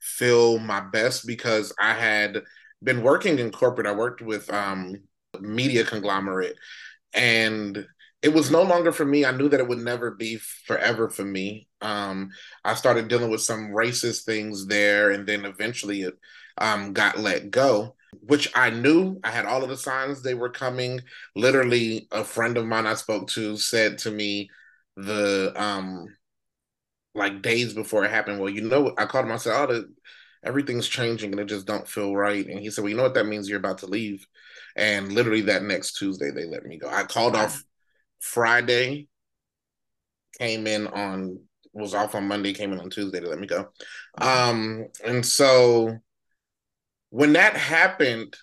feel 0.00 0.58
my 0.58 0.80
best 0.80 1.24
because 1.24 1.72
I 1.80 1.94
had 1.94 2.42
been 2.82 3.04
working 3.04 3.38
in 3.38 3.52
corporate. 3.52 3.86
I 3.86 3.92
worked 3.92 4.22
with 4.22 4.52
um, 4.52 4.96
media 5.38 5.84
conglomerate, 5.84 6.56
and 7.14 7.86
it 8.22 8.34
was 8.34 8.50
no 8.50 8.62
longer 8.62 8.90
for 8.90 9.04
me. 9.04 9.24
I 9.24 9.30
knew 9.30 9.48
that 9.48 9.60
it 9.60 9.68
would 9.68 9.78
never 9.78 10.10
be 10.10 10.38
forever 10.66 11.08
for 11.08 11.24
me. 11.24 11.68
Um, 11.80 12.30
I 12.64 12.74
started 12.74 13.06
dealing 13.06 13.30
with 13.30 13.40
some 13.40 13.68
racist 13.68 14.24
things 14.24 14.66
there, 14.66 15.12
and 15.12 15.28
then 15.28 15.44
eventually 15.44 16.02
it 16.02 16.14
um, 16.58 16.92
got 16.92 17.20
let 17.20 17.52
go, 17.52 17.94
which 18.20 18.50
I 18.54 18.70
knew. 18.70 19.20
I 19.24 19.30
had 19.30 19.46
all 19.46 19.62
of 19.62 19.68
the 19.68 19.76
signs 19.76 20.22
they 20.22 20.34
were 20.34 20.50
coming. 20.50 21.00
Literally, 21.36 22.08
a 22.10 22.24
friend 22.24 22.56
of 22.56 22.66
mine 22.66 22.86
I 22.86 22.94
spoke 22.94 23.28
to 23.30 23.56
said 23.56 23.98
to 23.98 24.10
me 24.10 24.50
the 24.96 25.52
um, 25.56 26.06
like 27.14 27.42
days 27.42 27.74
before 27.74 28.04
it 28.04 28.10
happened. 28.10 28.40
Well, 28.40 28.50
you 28.50 28.62
know, 28.62 28.94
I 28.98 29.06
called 29.06 29.26
him. 29.26 29.32
I 29.32 29.36
said, 29.36 29.54
"Oh, 29.56 29.66
the, 29.66 29.92
everything's 30.44 30.88
changing, 30.88 31.32
and 31.32 31.40
it 31.40 31.46
just 31.46 31.66
don't 31.66 31.88
feel 31.88 32.14
right." 32.14 32.46
And 32.46 32.60
he 32.60 32.70
said, 32.70 32.82
"Well, 32.82 32.90
you 32.90 32.96
know 32.96 33.04
what 33.04 33.14
that 33.14 33.26
means? 33.26 33.48
You're 33.48 33.58
about 33.58 33.78
to 33.78 33.86
leave." 33.86 34.26
And 34.76 35.12
literally 35.12 35.42
that 35.42 35.62
next 35.62 35.94
Tuesday, 35.94 36.30
they 36.30 36.46
let 36.46 36.64
me 36.64 36.78
go. 36.78 36.88
I 36.88 37.04
called 37.04 37.34
wow. 37.34 37.44
off 37.44 37.62
Friday, 38.20 39.08
came 40.38 40.66
in 40.66 40.86
on 40.86 41.40
was 41.72 41.94
off 41.94 42.14
on 42.14 42.26
Monday, 42.26 42.52
came 42.52 42.72
in 42.72 42.80
on 42.80 42.90
Tuesday 42.90 43.20
to 43.20 43.28
let 43.28 43.38
me 43.38 43.46
go. 43.46 43.68
Um, 44.20 44.86
and 45.04 45.24
so 45.24 45.98
when 47.10 47.34
that 47.34 47.56
happened, 47.56 48.36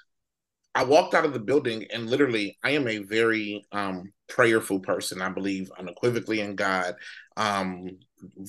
I 0.75 0.83
walked 0.83 1.15
out 1.15 1.25
of 1.25 1.33
the 1.33 1.39
building 1.39 1.87
and 1.91 2.09
literally 2.09 2.57
I 2.63 2.71
am 2.71 2.87
a 2.87 2.99
very 2.99 3.65
um 3.71 4.11
prayerful 4.29 4.81
person. 4.81 5.21
I 5.21 5.29
believe 5.29 5.71
unequivocally 5.77 6.41
in 6.41 6.55
God. 6.55 6.95
Um 7.35 7.97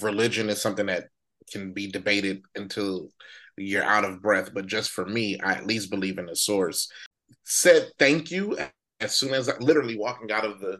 religion 0.02 0.50
is 0.50 0.60
something 0.60 0.86
that 0.86 1.04
can 1.50 1.72
be 1.72 1.90
debated 1.90 2.42
until 2.54 3.08
you're 3.56 3.82
out 3.82 4.04
of 4.04 4.20
breath, 4.20 4.50
but 4.52 4.66
just 4.66 4.90
for 4.90 5.06
me, 5.06 5.40
I 5.40 5.54
at 5.54 5.66
least 5.66 5.90
believe 5.90 6.18
in 6.18 6.26
the 6.26 6.36
source. 6.36 6.90
Said 7.44 7.90
thank 7.98 8.30
you 8.30 8.58
as 9.00 9.14
soon 9.14 9.32
as 9.32 9.48
I 9.48 9.56
literally 9.58 9.96
walking 9.96 10.30
out 10.30 10.44
of 10.44 10.60
the 10.60 10.78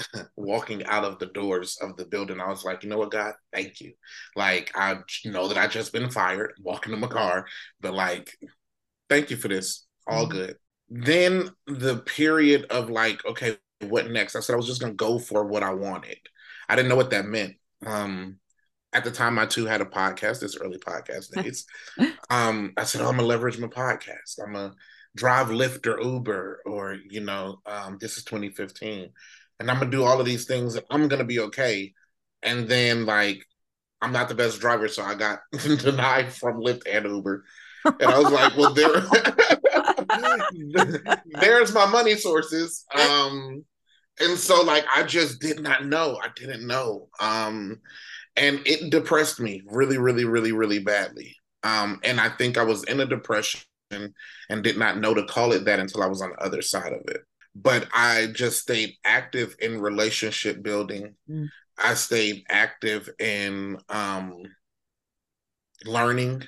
walking 0.36 0.84
out 0.86 1.04
of 1.04 1.18
the 1.18 1.26
doors 1.26 1.78
of 1.80 1.96
the 1.96 2.04
building, 2.04 2.40
I 2.40 2.48
was 2.48 2.64
like, 2.64 2.82
you 2.82 2.88
know 2.88 2.98
what, 2.98 3.10
God, 3.10 3.34
thank 3.52 3.80
you. 3.80 3.92
Like, 4.36 4.70
I 4.74 4.98
know 5.24 5.48
that 5.48 5.58
I 5.58 5.66
just 5.66 5.92
been 5.92 6.10
fired, 6.10 6.52
walking 6.60 6.92
to 6.92 6.98
my 6.98 7.08
car, 7.08 7.46
but 7.80 7.94
like, 7.94 8.36
thank 9.08 9.30
you 9.30 9.36
for 9.36 9.48
this. 9.48 9.86
All 10.06 10.26
mm-hmm. 10.26 10.32
good. 10.32 10.56
Then 10.88 11.50
the 11.66 11.98
period 11.98 12.66
of 12.70 12.90
like, 12.90 13.24
okay, 13.24 13.56
what 13.80 14.10
next? 14.10 14.36
I 14.36 14.40
said 14.40 14.54
I 14.54 14.56
was 14.56 14.66
just 14.66 14.80
gonna 14.80 14.94
go 14.94 15.18
for 15.18 15.44
what 15.44 15.62
I 15.62 15.72
wanted. 15.72 16.18
I 16.68 16.76
didn't 16.76 16.88
know 16.88 16.96
what 16.96 17.10
that 17.10 17.24
meant. 17.24 17.56
Um, 17.84 18.38
at 18.92 19.04
the 19.04 19.10
time, 19.10 19.38
I 19.38 19.46
too 19.46 19.64
had 19.66 19.80
a 19.80 19.86
podcast. 19.86 20.40
This 20.40 20.56
early 20.56 20.78
podcast 20.78 21.30
days. 21.42 21.66
um, 22.30 22.72
I 22.76 22.84
said, 22.84 23.00
oh, 23.00 23.08
I'm 23.08 23.16
gonna 23.16 23.26
leverage 23.26 23.58
my 23.58 23.68
podcast. 23.68 24.38
I'm 24.44 24.52
gonna 24.52 24.74
drive 25.16 25.48
Lyft 25.48 25.86
or 25.86 26.00
Uber, 26.00 26.62
or 26.66 26.96
you 27.08 27.20
know, 27.20 27.60
um, 27.66 27.98
this 28.00 28.16
is 28.16 28.24
2015 28.24 29.10
and 29.62 29.70
I'm 29.70 29.78
gonna 29.78 29.90
do 29.92 30.04
all 30.04 30.18
of 30.18 30.26
these 30.26 30.44
things. 30.44 30.74
And 30.74 30.84
I'm 30.90 31.08
gonna 31.08 31.24
be 31.24 31.38
okay. 31.38 31.94
And 32.42 32.68
then 32.68 33.06
like 33.06 33.46
I'm 34.00 34.12
not 34.12 34.28
the 34.28 34.34
best 34.34 34.60
driver, 34.60 34.88
so 34.88 35.04
I 35.04 35.14
got 35.14 35.38
denied 35.52 36.32
from 36.32 36.60
Lyft 36.60 36.82
and 36.90 37.06
Uber. 37.06 37.44
And 37.84 38.02
I 38.02 38.18
was 38.18 38.32
like, 38.32 38.56
well, 38.56 38.74
there, 38.74 39.02
there's 41.40 41.72
my 41.72 41.86
money 41.86 42.16
sources. 42.16 42.84
Um, 42.94 43.64
and 44.20 44.36
so 44.36 44.62
like 44.62 44.84
I 44.94 45.04
just 45.04 45.40
did 45.40 45.60
not 45.60 45.86
know. 45.86 46.18
I 46.20 46.28
didn't 46.34 46.66
know. 46.66 47.08
Um, 47.20 47.80
and 48.36 48.60
it 48.66 48.90
depressed 48.90 49.38
me 49.38 49.62
really, 49.66 49.98
really, 49.98 50.24
really, 50.24 50.52
really 50.52 50.80
badly. 50.80 51.36
Um, 51.62 52.00
and 52.02 52.20
I 52.20 52.30
think 52.30 52.58
I 52.58 52.64
was 52.64 52.82
in 52.84 52.98
a 52.98 53.06
depression 53.06 53.62
and 53.92 54.64
did 54.64 54.76
not 54.76 54.98
know 54.98 55.14
to 55.14 55.24
call 55.26 55.52
it 55.52 55.64
that 55.66 55.78
until 55.78 56.02
I 56.02 56.06
was 56.06 56.20
on 56.20 56.30
the 56.30 56.44
other 56.44 56.62
side 56.62 56.92
of 56.92 57.02
it 57.06 57.22
but 57.54 57.88
I 57.94 58.28
just 58.32 58.60
stayed 58.60 58.94
active 59.04 59.56
in 59.58 59.80
relationship 59.80 60.62
building. 60.62 61.14
Mm. 61.28 61.48
I 61.78 61.94
stayed 61.94 62.44
active 62.48 63.08
in 63.18 63.78
um, 63.88 64.42
learning. 65.84 66.44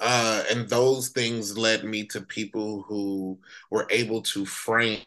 Uh, 0.00 0.42
and 0.50 0.68
those 0.68 1.10
things 1.10 1.56
led 1.56 1.84
me 1.84 2.06
to 2.06 2.20
people 2.20 2.82
who 2.88 3.38
were 3.70 3.86
able 3.90 4.22
to 4.22 4.44
frame 4.44 5.04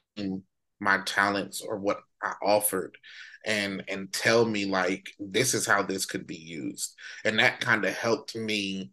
my 0.79 0.99
talents 1.05 1.61
or 1.61 1.77
what 1.77 1.99
I 2.21 2.33
offered 2.41 2.97
and 3.45 3.83
and 3.87 4.11
tell 4.11 4.45
me 4.45 4.65
like 4.65 5.11
this 5.19 5.53
is 5.53 5.65
how 5.65 5.83
this 5.83 6.05
could 6.05 6.25
be 6.25 6.35
used 6.35 6.95
and 7.23 7.39
that 7.39 7.59
kind 7.59 7.85
of 7.85 7.93
helped 7.93 8.35
me 8.35 8.91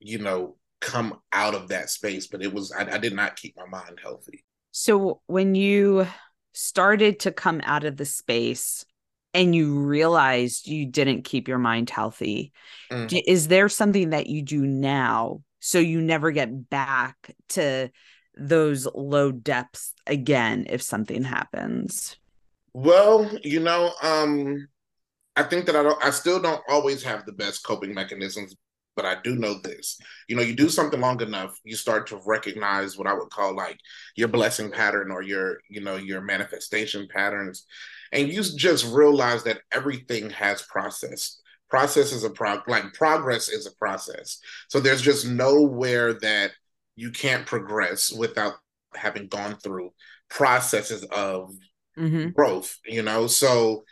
you 0.00 0.18
know 0.18 0.56
come 0.80 1.20
out 1.32 1.54
of 1.54 1.68
that 1.68 1.88
space 1.88 2.26
but 2.26 2.42
it 2.42 2.52
was 2.52 2.72
I, 2.72 2.94
I 2.94 2.98
did 2.98 3.14
not 3.14 3.36
keep 3.36 3.56
my 3.56 3.66
mind 3.66 4.00
healthy 4.02 4.44
so 4.78 5.22
when 5.24 5.54
you 5.54 6.06
started 6.52 7.20
to 7.20 7.32
come 7.32 7.62
out 7.64 7.84
of 7.84 7.96
the 7.96 8.04
space 8.04 8.84
and 9.32 9.54
you 9.54 9.78
realized 9.78 10.68
you 10.68 10.84
didn't 10.84 11.24
keep 11.24 11.48
your 11.48 11.56
mind 11.56 11.88
healthy, 11.88 12.52
mm. 12.92 13.22
is 13.26 13.48
there 13.48 13.70
something 13.70 14.10
that 14.10 14.26
you 14.26 14.42
do 14.42 14.66
now 14.66 15.40
so 15.60 15.78
you 15.78 16.02
never 16.02 16.30
get 16.30 16.68
back 16.68 17.34
to 17.48 17.88
those 18.36 18.86
low 18.94 19.32
depths 19.32 19.94
again 20.06 20.66
if 20.68 20.82
something 20.82 21.24
happens? 21.24 22.18
Well, 22.74 23.30
you 23.42 23.60
know, 23.60 23.94
um 24.02 24.68
I 25.36 25.44
think 25.44 25.64
that 25.66 25.76
I 25.76 25.82
don't 25.82 26.04
I 26.04 26.10
still 26.10 26.38
don't 26.38 26.62
always 26.68 27.02
have 27.02 27.24
the 27.24 27.32
best 27.32 27.64
coping 27.64 27.94
mechanisms 27.94 28.54
but 28.96 29.04
I 29.04 29.16
do 29.22 29.36
know 29.36 29.58
this. 29.58 29.98
You 30.26 30.36
know, 30.36 30.42
you 30.42 30.56
do 30.56 30.68
something 30.68 31.00
long 31.00 31.20
enough, 31.20 31.60
you 31.62 31.76
start 31.76 32.06
to 32.08 32.20
recognize 32.24 32.96
what 32.96 33.06
I 33.06 33.12
would 33.12 33.30
call 33.30 33.54
like 33.54 33.78
your 34.16 34.28
blessing 34.28 34.70
pattern 34.70 35.12
or 35.12 35.22
your, 35.22 35.58
you 35.68 35.82
know, 35.82 35.96
your 35.96 36.22
manifestation 36.22 37.06
patterns. 37.12 37.66
And 38.12 38.28
you 38.28 38.42
just 38.42 38.86
realize 38.92 39.44
that 39.44 39.60
everything 39.70 40.30
has 40.30 40.62
process. 40.62 41.40
Process 41.68 42.12
is 42.12 42.24
a 42.24 42.30
pro 42.30 42.60
like 42.66 42.94
progress 42.94 43.48
is 43.48 43.66
a 43.66 43.74
process. 43.76 44.38
So 44.68 44.80
there's 44.80 45.02
just 45.02 45.26
nowhere 45.26 46.14
that 46.14 46.52
you 46.96 47.10
can't 47.10 47.44
progress 47.44 48.10
without 48.10 48.54
having 48.94 49.26
gone 49.28 49.56
through 49.56 49.92
processes 50.30 51.04
of 51.12 51.54
mm-hmm. 51.98 52.30
growth, 52.30 52.78
you 52.86 53.02
know? 53.02 53.26
So 53.26 53.84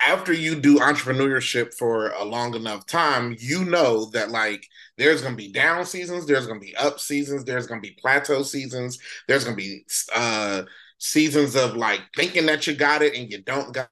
after 0.00 0.32
you 0.32 0.58
do 0.58 0.78
entrepreneurship 0.78 1.74
for 1.74 2.10
a 2.10 2.24
long 2.24 2.54
enough 2.54 2.86
time, 2.86 3.36
you 3.38 3.64
know 3.64 4.06
that 4.06 4.30
like 4.30 4.66
there's 4.96 5.22
gonna 5.22 5.36
be 5.36 5.52
down 5.52 5.84
seasons, 5.84 6.26
there's 6.26 6.46
gonna 6.46 6.60
be 6.60 6.74
up 6.76 6.98
seasons, 7.00 7.44
there's 7.44 7.66
gonna 7.66 7.80
be 7.80 7.96
plateau 8.00 8.42
seasons, 8.42 8.98
there's 9.28 9.44
gonna 9.44 9.56
be 9.56 9.84
uh 10.14 10.62
seasons 10.98 11.56
of 11.56 11.76
like 11.76 12.00
thinking 12.16 12.46
that 12.46 12.66
you 12.66 12.74
got 12.74 13.02
it 13.02 13.14
and 13.14 13.30
you 13.30 13.42
don't 13.42 13.72
got 13.72 13.88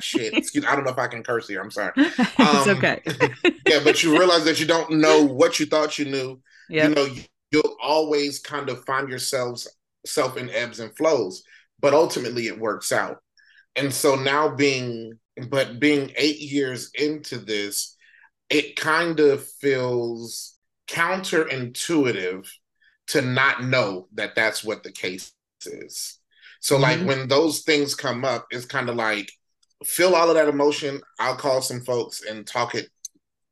shit. 0.00 0.34
Excuse, 0.36 0.64
I 0.64 0.74
don't 0.74 0.84
know 0.84 0.92
if 0.92 0.98
I 0.98 1.08
can 1.08 1.22
curse 1.22 1.48
here. 1.48 1.60
I'm 1.60 1.70
sorry. 1.70 1.92
Um, 2.38 2.56
it's 2.56 2.68
okay. 2.68 3.00
yeah, 3.66 3.80
but 3.84 4.02
you 4.02 4.18
realize 4.18 4.44
that 4.44 4.58
you 4.58 4.66
don't 4.66 4.90
know 4.90 5.24
what 5.24 5.60
you 5.60 5.66
thought 5.66 5.98
you 5.98 6.06
knew. 6.06 6.40
Yep. 6.70 6.88
You 6.88 6.94
know, 6.94 7.08
you'll 7.50 7.76
always 7.80 8.38
kind 8.38 8.68
of 8.68 8.84
find 8.84 9.08
yourselves 9.08 9.68
self 10.04 10.36
in 10.36 10.50
ebbs 10.50 10.80
and 10.80 10.96
flows, 10.96 11.44
but 11.78 11.94
ultimately 11.94 12.48
it 12.48 12.58
works 12.58 12.90
out. 12.90 13.18
And 13.76 13.92
so 13.92 14.16
now 14.16 14.48
being 14.48 15.18
but 15.48 15.80
being 15.80 16.12
eight 16.16 16.40
years 16.40 16.90
into 16.94 17.38
this, 17.38 17.96
it 18.50 18.76
kind 18.76 19.18
of 19.20 19.46
feels 19.46 20.56
counterintuitive 20.88 22.48
to 23.08 23.22
not 23.22 23.64
know 23.64 24.08
that 24.14 24.34
that's 24.34 24.62
what 24.62 24.82
the 24.82 24.92
case 24.92 25.32
is. 25.64 26.18
So, 26.60 26.74
mm-hmm. 26.74 26.82
like 26.82 27.00
when 27.00 27.28
those 27.28 27.62
things 27.62 27.94
come 27.94 28.24
up, 28.24 28.46
it's 28.50 28.66
kind 28.66 28.88
of 28.88 28.96
like 28.96 29.32
feel 29.84 30.14
all 30.14 30.28
of 30.28 30.34
that 30.34 30.48
emotion. 30.48 31.00
I'll 31.18 31.36
call 31.36 31.62
some 31.62 31.80
folks 31.80 32.22
and 32.22 32.46
talk 32.46 32.74
it 32.74 32.88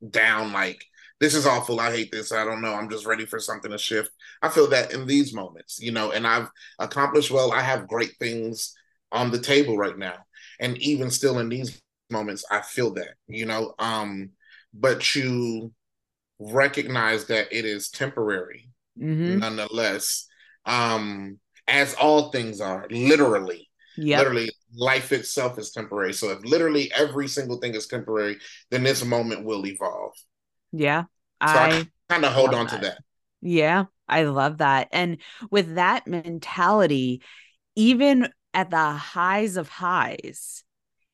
down. 0.09 0.53
Like 0.53 0.85
this 1.19 1.35
is 1.35 1.47
awful. 1.47 1.81
I 1.81 1.91
hate 1.93 2.13
this. 2.13 2.33
I 2.33 2.45
don't 2.45 2.63
know. 2.63 2.75
I'm 2.75 2.91
just 2.91 3.07
ready 3.07 3.27
for 3.27 3.39
something 3.39 3.71
to 3.71 3.79
shift. 3.79 4.11
I 4.43 4.49
feel 4.49 4.69
that 4.69 4.93
in 4.93 5.07
these 5.07 5.35
moments, 5.35 5.81
you 5.81 5.93
know, 5.93 6.13
and 6.13 6.27
I've 6.27 6.49
accomplished 6.79 7.31
well. 7.31 7.53
I 7.53 7.63
have 7.63 7.89
great 7.89 8.17
things 8.19 8.75
on 9.13 9.31
the 9.31 9.41
table 9.41 9.77
right 9.77 9.99
now 9.99 10.25
and 10.61 10.79
even 10.79 11.11
still 11.11 11.39
in 11.39 11.49
these 11.49 11.81
moments 12.11 12.45
i 12.51 12.61
feel 12.61 12.93
that 12.93 13.15
you 13.27 13.47
know 13.47 13.75
um 13.79 14.31
but 14.73 15.15
you 15.15 15.73
recognize 16.39 17.27
that 17.27 17.47
it 17.53 17.65
is 17.65 17.89
temporary 17.91 18.69
mm-hmm. 18.99 19.39
nonetheless 19.39 20.27
um 20.67 21.39
as 21.67 21.95
all 21.95 22.31
things 22.31 22.61
are 22.61 22.87
literally 22.91 23.69
yeah 23.97 24.19
literally 24.19 24.51
life 24.75 25.13
itself 25.13 25.59
is 25.59 25.71
temporary 25.71 26.13
so 26.13 26.31
if 26.31 26.45
literally 26.45 26.91
every 26.97 27.29
single 27.29 27.59
thing 27.59 27.75
is 27.75 27.87
temporary 27.87 28.37
then 28.71 28.83
this 28.83 29.05
moment 29.05 29.45
will 29.45 29.67
evolve 29.67 30.13
yeah 30.73 31.03
so 31.03 31.09
i, 31.55 31.69
I 31.69 31.87
kind 32.09 32.25
of 32.25 32.33
hold 32.33 32.55
on 32.55 32.67
that. 32.67 32.75
to 32.77 32.81
that 32.87 32.99
yeah 33.41 33.85
I 34.11 34.25
love 34.25 34.59
that. 34.59 34.89
And 34.93 35.19
with 35.51 35.77
that 35.77 36.07
mentality, 36.07 37.23
even 37.77 38.29
at 38.55 38.71
the 38.71 38.93
highs 38.93 39.57
of 39.57 39.69
highs, 39.69 40.65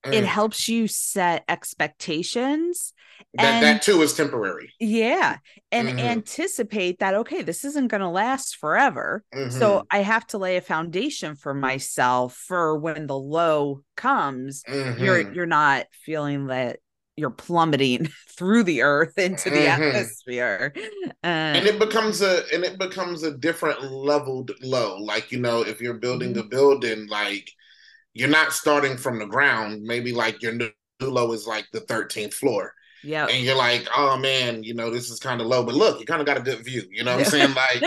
mm. 0.04 0.12
it 0.12 0.24
helps 0.24 0.68
you 0.68 0.86
set 0.88 1.44
expectations. 1.48 2.92
That, 3.34 3.54
and, 3.54 3.64
that 3.64 3.82
too 3.82 4.02
is 4.02 4.14
temporary. 4.14 4.72
Yeah. 4.80 5.38
And 5.72 5.88
mm-hmm. 5.88 5.98
anticipate 5.98 7.00
that, 7.00 7.14
okay, 7.14 7.42
this 7.42 7.64
isn't 7.64 7.88
going 7.88 8.00
to 8.00 8.08
last 8.08 8.56
forever. 8.56 9.22
Mm-hmm. 9.34 9.58
So 9.58 9.84
I 9.90 9.98
have 9.98 10.26
to 10.28 10.38
lay 10.38 10.56
a 10.56 10.62
foundation 10.62 11.34
for 11.34 11.52
myself 11.52 12.34
for 12.34 12.78
when 12.78 13.06
the 13.06 13.18
low 13.18 13.80
comes, 13.96 14.62
mm-hmm. 14.62 15.02
you're 15.02 15.32
you're 15.32 15.46
not 15.46 15.86
feeling 15.92 16.46
that 16.46 16.78
you're 17.16 17.30
plummeting 17.30 18.08
through 18.36 18.62
the 18.62 18.82
earth 18.82 19.18
into 19.18 19.50
the 19.50 19.56
mm-hmm. 19.56 19.82
atmosphere. 19.82 20.72
Uh, 21.24 21.26
and 21.26 21.66
it 21.66 21.78
becomes 21.78 22.20
a 22.20 22.42
and 22.52 22.64
it 22.64 22.78
becomes 22.78 23.22
a 23.22 23.36
different 23.36 23.82
leveled 23.90 24.52
low. 24.62 24.98
Like 24.98 25.32
you 25.32 25.40
know 25.40 25.62
if 25.62 25.80
you're 25.80 25.94
building 25.94 26.30
mm-hmm. 26.30 26.40
a 26.40 26.44
building 26.44 27.06
like 27.08 27.50
you're 28.12 28.28
not 28.28 28.52
starting 28.52 28.96
from 28.96 29.18
the 29.18 29.26
ground. 29.26 29.82
Maybe 29.82 30.12
like 30.12 30.42
your 30.42 30.52
new 30.52 30.70
low 31.00 31.32
is 31.32 31.46
like 31.46 31.66
the 31.72 31.80
13th 31.80 32.34
floor. 32.34 32.72
Yeah 33.02 33.26
and 33.26 33.44
you're 33.44 33.56
like 33.56 33.86
oh 33.96 34.16
man 34.16 34.62
you 34.62 34.74
know 34.74 34.90
this 34.90 35.10
is 35.10 35.18
kind 35.18 35.40
of 35.40 35.46
low. 35.46 35.64
But 35.64 35.74
look 35.74 36.00
you 36.00 36.06
kind 36.06 36.20
of 36.20 36.26
got 36.26 36.38
a 36.38 36.42
good 36.42 36.64
view. 36.64 36.82
You 36.90 37.04
know 37.04 37.16
what 37.16 37.24
i'm 37.24 37.30
saying? 37.30 37.54
Like 37.54 37.82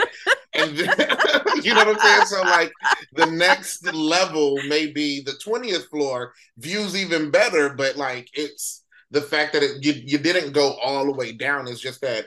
and 0.53 0.75
then, 0.75 0.87
you 1.63 1.73
know 1.73 1.85
what 1.85 1.95
i'm 1.95 1.99
saying? 1.99 2.25
So 2.25 2.41
like 2.41 2.71
the 3.13 3.27
next 3.27 3.85
level 3.93 4.57
may 4.67 4.87
be 4.87 5.21
the 5.21 5.33
20th 5.45 5.87
floor 5.89 6.33
views 6.57 6.95
even 6.95 7.31
better 7.31 7.69
but 7.69 7.95
like 7.95 8.29
it's 8.33 8.83
the 9.11 9.21
fact 9.21 9.53
that 9.53 9.63
it, 9.63 9.83
you 9.83 9.93
you 9.93 10.17
didn't 10.17 10.51
go 10.51 10.73
all 10.73 11.05
the 11.05 11.13
way 11.13 11.31
down. 11.31 11.67
Is 11.67 11.79
just 11.79 12.01
that 12.01 12.25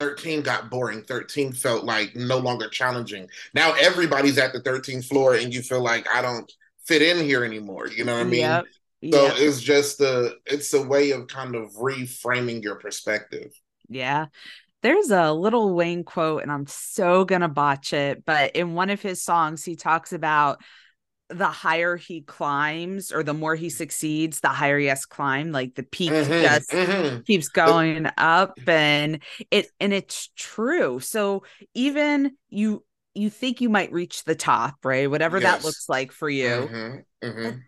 13 0.00 0.42
got 0.42 0.70
boring. 0.70 1.02
13 1.02 1.52
felt 1.52 1.84
like 1.84 2.14
no 2.16 2.38
longer 2.38 2.68
challenging. 2.68 3.28
Now 3.54 3.74
everybody's 3.74 4.38
at 4.38 4.52
the 4.52 4.60
13th 4.60 5.06
floor 5.06 5.34
and 5.34 5.54
you 5.54 5.62
feel 5.62 5.82
like 5.82 6.06
i 6.12 6.20
don't 6.20 6.50
fit 6.86 7.02
in 7.02 7.24
here 7.24 7.44
anymore. 7.44 7.88
You 7.88 8.04
know 8.04 8.14
what 8.14 8.26
i 8.26 8.30
mean? 8.30 8.40
Yep. 8.40 8.64
so 9.12 9.26
yep. 9.26 9.34
it's 9.38 9.60
just 9.60 10.00
a 10.00 10.34
it's 10.46 10.74
a 10.74 10.82
way 10.82 11.12
of 11.12 11.26
kind 11.28 11.54
of 11.54 11.72
reframing 11.74 12.62
your 12.62 12.76
perspective. 12.76 13.52
Yeah. 13.88 14.26
There's 14.82 15.10
a 15.10 15.32
Lil 15.32 15.74
Wayne 15.74 16.04
quote 16.04 16.42
and 16.42 16.52
i'm 16.52 16.66
so 16.66 17.24
gonna 17.24 17.48
botch 17.48 17.94
it 17.94 18.24
but 18.26 18.54
in 18.54 18.74
one 18.74 18.90
of 18.90 19.00
his 19.00 19.22
songs 19.22 19.64
he 19.64 19.76
talks 19.76 20.12
about 20.12 20.60
the 21.30 21.46
higher 21.46 21.96
he 21.96 22.20
climbs 22.20 23.10
or 23.10 23.22
the 23.22 23.34
more 23.34 23.54
he 23.54 23.70
succeeds, 23.70 24.40
the 24.40 24.48
higher 24.48 24.78
he 24.78 24.86
has 24.86 25.06
climbed. 25.06 25.52
Like 25.52 25.74
the 25.74 25.82
peak 25.82 26.10
mm-hmm, 26.10 26.42
just 26.42 26.70
mm-hmm. 26.70 27.20
keeps 27.22 27.48
going 27.48 28.08
up 28.18 28.58
and 28.66 29.20
it 29.50 29.68
and 29.80 29.92
it's 29.92 30.30
true. 30.36 31.00
So 31.00 31.44
even 31.74 32.32
you 32.50 32.84
you 33.14 33.30
think 33.30 33.60
you 33.60 33.68
might 33.68 33.92
reach 33.92 34.24
the 34.24 34.34
top, 34.34 34.76
right? 34.84 35.10
Whatever 35.10 35.38
yes. 35.38 35.44
that 35.44 35.64
looks 35.64 35.88
like 35.88 36.12
for 36.12 36.28
you. 36.28 36.48
Mm-hmm, 36.48 37.26
mm-hmm. 37.26 37.58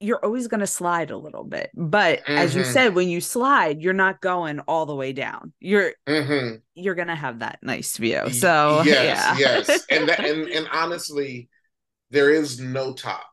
you're 0.00 0.24
always 0.24 0.48
going 0.48 0.60
to 0.60 0.66
slide 0.66 1.10
a 1.10 1.16
little 1.16 1.44
bit. 1.44 1.70
But 1.74 2.22
as 2.26 2.54
you 2.54 2.62
mm-hmm. 2.62 2.72
said, 2.72 2.94
when 2.94 3.10
you 3.10 3.20
slide, 3.20 3.82
you're 3.82 3.92
not 3.92 4.22
going 4.22 4.60
all 4.60 4.86
the 4.86 4.94
way 4.94 5.12
down. 5.12 5.52
You're 5.60 5.92
mm-hmm. 6.08 6.56
you're 6.74 6.94
going 6.94 7.08
to 7.08 7.14
have 7.14 7.40
that 7.40 7.58
nice 7.62 7.96
view. 7.96 8.30
So 8.30 8.82
yes, 8.84 9.38
yeah. 9.38 9.62
yes. 9.68 9.84
And 9.90 10.08
that, 10.08 10.20
and 10.20 10.48
and 10.48 10.68
honestly, 10.72 11.48
there 12.10 12.30
is 12.30 12.60
no 12.60 12.92
top. 12.92 13.26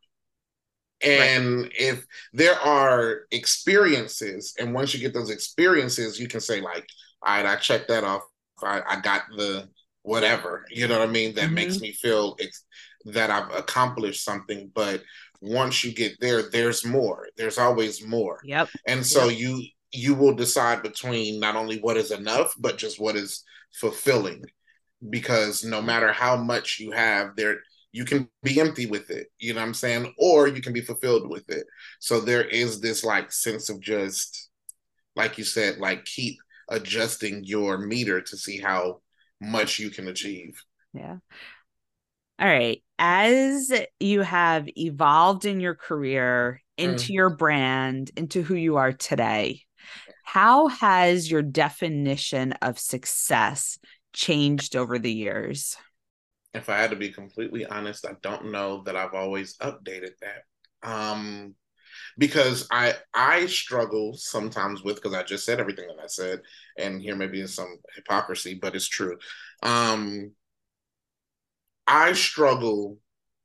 And 1.03 1.63
right. 1.63 1.71
if 1.73 2.05
there 2.34 2.60
are 2.60 3.21
experiences, 3.31 4.53
and 4.60 4.73
once 4.73 4.93
you 4.93 4.99
get 4.99 5.13
those 5.13 5.31
experiences, 5.31 6.19
you 6.19 6.27
can 6.27 6.41
say, 6.41 6.62
like, 6.62 6.86
all 7.23 7.36
right, 7.36 7.45
I 7.45 7.55
checked 7.55 7.88
that 7.88 8.03
off. 8.03 8.21
I, 8.63 8.81
I 8.88 9.01
got 9.01 9.23
the 9.36 9.67
whatever, 10.03 10.65
you 10.69 10.88
know 10.88 10.99
what 10.99 11.07
I 11.07 11.12
mean? 11.12 11.36
That 11.36 11.45
mm-hmm. 11.45 11.55
makes 11.55 11.79
me 11.79 11.91
feel 11.91 12.36
ex- 12.39 12.65
that 13.05 13.29
I've 13.29 13.51
accomplished 13.53 14.23
something. 14.23 14.71
But 14.73 15.03
once 15.41 15.84
you 15.84 15.93
get 15.93 16.19
there, 16.19 16.43
there's 16.49 16.86
more. 16.86 17.27
There's 17.38 17.57
always 17.57 18.05
more. 18.05 18.39
Yep. 18.43 18.69
And 18.88 19.05
so 19.05 19.29
yep. 19.29 19.39
you 19.39 19.65
you 19.93 20.15
will 20.15 20.34
decide 20.34 20.84
between 20.84 21.39
not 21.39 21.55
only 21.55 21.79
what 21.79 21.97
is 21.97 22.12
enough, 22.12 22.55
but 22.57 22.77
just 22.77 22.99
what 22.99 23.15
is 23.15 23.43
fulfilling. 23.73 24.45
Because 25.10 25.63
no 25.63 25.81
matter 25.81 26.13
how 26.13 26.38
much 26.38 26.79
you 26.79 26.91
have, 26.91 27.36
there 27.36 27.60
you 27.91 28.06
can 28.06 28.30
be 28.41 28.60
empty 28.60 28.86
with 28.86 29.10
it 29.10 29.27
you 29.39 29.54
know 29.54 29.60
what 29.60 29.67
i'm 29.67 29.73
saying? 29.73 30.13
Or 30.17 30.47
you 30.47 30.62
can 30.62 30.73
be 30.73 30.82
fulfilled 30.82 31.30
with 31.30 31.49
it. 31.49 31.65
So 31.99 32.19
there 32.19 32.43
is 32.43 32.80
this 32.80 33.04
like 33.04 33.32
sense 33.32 33.69
of 33.69 33.80
just 33.82 34.49
like 35.15 35.38
you 35.38 35.43
said 35.43 35.77
like 35.77 36.06
keep 36.06 36.38
adjusting 36.69 37.43
your 37.43 37.77
meter 37.77 38.21
to 38.21 38.38
see 38.38 38.60
how 38.60 39.01
much 39.41 39.80
you 39.80 39.89
can 39.89 40.08
achieve. 40.08 40.62
Yeah. 40.93 41.17
All 42.39 42.47
right. 42.47 42.82
As 42.97 43.71
you 43.99 44.21
have 44.21 44.69
evolved 44.77 45.45
in 45.45 45.60
your 45.60 45.75
career 45.75 46.62
into 46.77 47.12
mm. 47.12 47.15
your 47.15 47.30
brand 47.30 48.12
into 48.15 48.41
who 48.41 48.56
you 48.56 48.77
are 48.77 48.93
today 48.93 49.62
how 50.23 50.67
has 50.67 51.30
your 51.30 51.41
definition 51.41 52.54
of 52.62 52.80
success 52.80 53.77
changed 54.13 54.75
over 54.75 54.97
the 54.97 55.12
years 55.12 55.75
if 56.53 56.69
I 56.69 56.77
had 56.77 56.91
to 56.91 56.97
be 56.97 57.09
completely 57.11 57.65
honest, 57.65 58.05
I 58.05 58.13
don't 58.21 58.51
know 58.51 58.83
that 58.83 58.95
I've 58.95 59.13
always 59.13 59.57
updated 59.57 60.11
that. 60.21 60.43
Um, 60.89 61.55
because 62.17 62.67
I 62.71 62.95
I 63.13 63.45
struggle 63.47 64.15
sometimes 64.15 64.83
with 64.83 64.95
because 64.95 65.13
I 65.13 65.23
just 65.23 65.45
said 65.45 65.59
everything 65.59 65.87
that 65.87 66.03
I 66.03 66.07
said, 66.07 66.41
and 66.77 67.01
here 67.01 67.15
maybe 67.15 67.41
is 67.41 67.53
some 67.53 67.77
hypocrisy, 67.95 68.55
but 68.55 68.75
it's 68.75 68.87
true. 68.87 69.17
Um, 69.63 70.31
I 71.87 72.13
struggle 72.13 72.97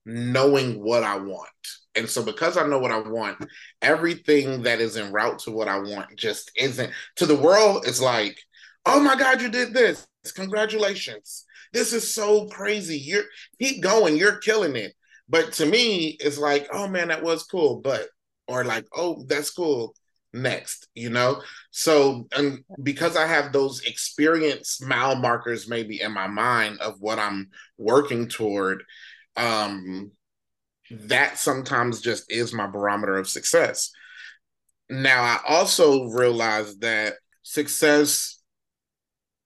knowing 0.04 0.82
what 0.82 1.02
I 1.02 1.16
want. 1.18 1.48
And 1.94 2.08
so 2.08 2.22
because 2.22 2.56
I 2.56 2.66
know 2.66 2.78
what 2.78 2.92
I 2.92 2.98
want, 2.98 3.38
everything 3.82 4.62
that 4.62 4.80
is 4.80 4.96
en 4.96 5.12
route 5.12 5.40
to 5.40 5.50
what 5.50 5.68
I 5.68 5.78
want 5.78 6.16
just 6.16 6.50
isn't 6.56 6.92
to 7.16 7.26
the 7.26 7.34
world, 7.34 7.84
it's 7.86 8.00
like, 8.00 8.38
oh 8.84 9.00
my 9.00 9.16
God, 9.16 9.40
you 9.40 9.48
did 9.48 9.72
this. 9.72 10.06
Congratulations. 10.34 11.45
This 11.72 11.92
is 11.92 12.12
so 12.12 12.46
crazy. 12.48 12.98
You're 12.98 13.24
keep 13.60 13.82
going, 13.82 14.16
you're 14.16 14.38
killing 14.38 14.76
it. 14.76 14.94
But 15.28 15.52
to 15.54 15.66
me, 15.66 16.16
it's 16.20 16.38
like, 16.38 16.68
oh 16.72 16.88
man, 16.88 17.08
that 17.08 17.22
was 17.22 17.44
cool. 17.44 17.80
But 17.80 18.08
or 18.48 18.64
like, 18.64 18.86
oh, 18.94 19.24
that's 19.26 19.50
cool. 19.50 19.94
Next, 20.32 20.88
you 20.94 21.10
know? 21.10 21.42
So 21.70 22.28
and 22.36 22.64
because 22.82 23.16
I 23.16 23.26
have 23.26 23.52
those 23.52 23.80
experience 23.82 24.80
mile 24.80 25.16
markers 25.16 25.68
maybe 25.68 26.00
in 26.00 26.12
my 26.12 26.26
mind 26.26 26.80
of 26.80 27.00
what 27.00 27.18
I'm 27.18 27.48
working 27.78 28.28
toward, 28.28 28.84
um, 29.36 30.12
that 30.90 31.38
sometimes 31.38 32.00
just 32.00 32.30
is 32.30 32.52
my 32.52 32.66
barometer 32.66 33.16
of 33.16 33.28
success. 33.28 33.90
Now 34.88 35.22
I 35.22 35.40
also 35.48 36.04
realize 36.04 36.76
that 36.78 37.14
success 37.42 38.40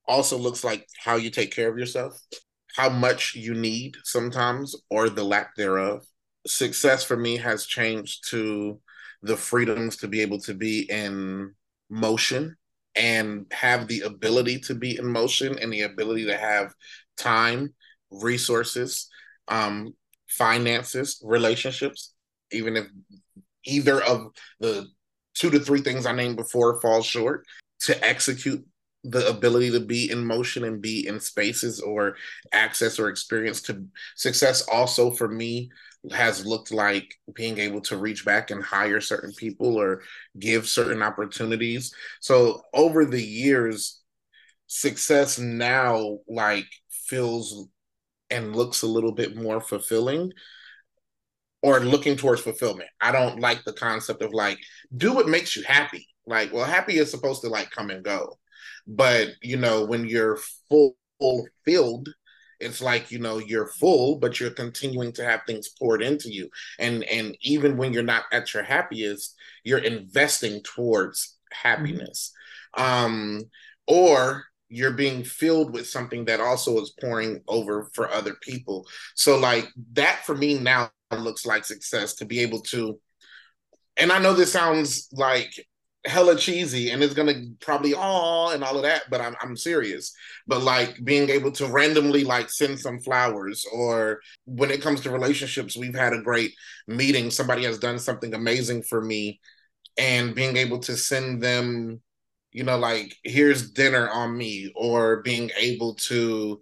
also 0.06 0.36
looks 0.36 0.64
like 0.64 0.86
how 0.98 1.16
you 1.16 1.30
take 1.30 1.54
care 1.54 1.68
of 1.68 1.78
yourself, 1.78 2.20
how 2.76 2.88
much 2.88 3.34
you 3.34 3.54
need 3.54 3.96
sometimes, 4.04 4.74
or 4.90 5.08
the 5.08 5.24
lack 5.24 5.54
thereof. 5.56 6.04
Success 6.46 7.04
for 7.04 7.16
me 7.16 7.36
has 7.36 7.66
changed 7.66 8.28
to 8.30 8.80
the 9.22 9.36
freedoms 9.36 9.96
to 9.98 10.08
be 10.08 10.20
able 10.22 10.40
to 10.40 10.54
be 10.54 10.90
in 10.90 11.54
motion 11.90 12.56
and 12.94 13.46
have 13.52 13.86
the 13.86 14.00
ability 14.00 14.58
to 14.58 14.74
be 14.74 14.98
in 14.98 15.06
motion 15.06 15.58
and 15.58 15.72
the 15.72 15.82
ability 15.82 16.24
to 16.26 16.36
have 16.36 16.74
time, 17.16 17.72
resources, 18.10 19.08
um, 19.48 19.94
finances, 20.28 21.20
relationships, 21.24 22.14
even 22.50 22.76
if 22.76 22.86
either 23.64 24.02
of 24.02 24.28
the 24.58 24.86
two 25.34 25.50
to 25.50 25.60
three 25.60 25.80
things 25.80 26.06
I 26.06 26.12
named 26.12 26.36
before 26.36 26.80
falls 26.80 27.06
short, 27.06 27.46
to 27.80 28.04
execute 28.04 28.64
the 29.04 29.26
ability 29.28 29.70
to 29.70 29.80
be 29.80 30.10
in 30.10 30.24
motion 30.24 30.64
and 30.64 30.82
be 30.82 31.06
in 31.06 31.20
spaces 31.20 31.80
or 31.80 32.16
access 32.52 32.98
or 32.98 33.08
experience 33.08 33.62
to 33.62 33.84
success 34.14 34.62
also 34.62 35.10
for 35.10 35.28
me 35.28 35.70
has 36.12 36.46
looked 36.46 36.70
like 36.70 37.14
being 37.34 37.58
able 37.58 37.80
to 37.80 37.96
reach 37.96 38.24
back 38.24 38.50
and 38.50 38.62
hire 38.62 39.00
certain 39.00 39.32
people 39.34 39.76
or 39.76 40.02
give 40.38 40.66
certain 40.66 41.02
opportunities. 41.02 41.92
So 42.20 42.62
over 42.72 43.04
the 43.04 43.22
years 43.22 44.00
success 44.66 45.38
now 45.38 46.18
like 46.28 46.66
feels 46.90 47.68
and 48.30 48.54
looks 48.54 48.82
a 48.82 48.86
little 48.86 49.12
bit 49.12 49.36
more 49.36 49.60
fulfilling 49.60 50.32
or 51.62 51.80
looking 51.80 52.16
towards 52.16 52.40
fulfillment 52.40 52.88
i 53.00 53.12
don't 53.12 53.40
like 53.40 53.62
the 53.64 53.72
concept 53.72 54.22
of 54.22 54.32
like 54.32 54.58
do 54.96 55.12
what 55.12 55.28
makes 55.28 55.56
you 55.56 55.62
happy 55.64 56.06
like 56.26 56.52
well 56.52 56.64
happy 56.64 56.98
is 56.98 57.10
supposed 57.10 57.42
to 57.42 57.48
like 57.48 57.70
come 57.70 57.90
and 57.90 58.04
go 58.04 58.38
but 58.86 59.28
you 59.42 59.56
know, 59.56 59.84
when 59.84 60.06
you're 60.06 60.38
full 60.68 60.96
filled, 61.64 62.08
it's 62.58 62.82
like 62.82 63.10
you 63.10 63.18
know 63.18 63.38
you're 63.38 63.68
full, 63.68 64.18
but 64.18 64.40
you're 64.40 64.50
continuing 64.50 65.12
to 65.12 65.24
have 65.24 65.42
things 65.46 65.68
poured 65.78 66.02
into 66.02 66.30
you, 66.30 66.50
and 66.78 67.04
and 67.04 67.36
even 67.42 67.76
when 67.76 67.92
you're 67.92 68.02
not 68.02 68.24
at 68.32 68.52
your 68.52 68.62
happiest, 68.62 69.36
you're 69.64 69.78
investing 69.78 70.62
towards 70.62 71.38
happiness. 71.52 72.32
Um, 72.76 73.44
or 73.86 74.44
you're 74.68 74.92
being 74.92 75.24
filled 75.24 75.72
with 75.72 75.88
something 75.88 76.24
that 76.26 76.40
also 76.40 76.80
is 76.80 76.94
pouring 77.00 77.42
over 77.48 77.90
for 77.92 78.08
other 78.08 78.34
people. 78.40 78.86
So 79.16 79.38
like 79.38 79.68
that 79.94 80.24
for 80.24 80.36
me 80.36 80.58
now 80.58 80.90
looks 81.18 81.44
like 81.44 81.64
success 81.64 82.14
to 82.14 82.24
be 82.24 82.40
able 82.40 82.60
to 82.60 82.98
and 83.96 84.12
I 84.12 84.18
know 84.18 84.32
this 84.32 84.52
sounds 84.52 85.08
like 85.12 85.52
hella 86.06 86.34
cheesy 86.34 86.90
and 86.90 87.02
it's 87.02 87.14
gonna 87.14 87.34
probably 87.60 87.92
all 87.92 88.50
and 88.50 88.64
all 88.64 88.76
of 88.76 88.82
that, 88.82 89.02
but 89.10 89.20
I'm 89.20 89.34
I'm 89.42 89.56
serious. 89.56 90.14
But 90.46 90.62
like 90.62 91.04
being 91.04 91.28
able 91.28 91.52
to 91.52 91.66
randomly 91.66 92.24
like 92.24 92.50
send 92.50 92.80
some 92.80 93.00
flowers 93.00 93.66
or 93.72 94.20
when 94.46 94.70
it 94.70 94.82
comes 94.82 95.02
to 95.02 95.10
relationships, 95.10 95.76
we've 95.76 95.94
had 95.94 96.14
a 96.14 96.22
great 96.22 96.54
meeting. 96.88 97.30
Somebody 97.30 97.64
has 97.64 97.78
done 97.78 97.98
something 97.98 98.34
amazing 98.34 98.82
for 98.84 99.02
me 99.02 99.40
and 99.98 100.34
being 100.34 100.56
able 100.56 100.78
to 100.78 100.96
send 100.96 101.42
them 101.42 102.00
you 102.52 102.64
know 102.64 102.78
like 102.78 103.14
here's 103.24 103.70
dinner 103.72 104.08
on 104.08 104.36
me 104.36 104.72
or 104.74 105.22
being 105.22 105.50
able 105.58 105.94
to 105.94 106.60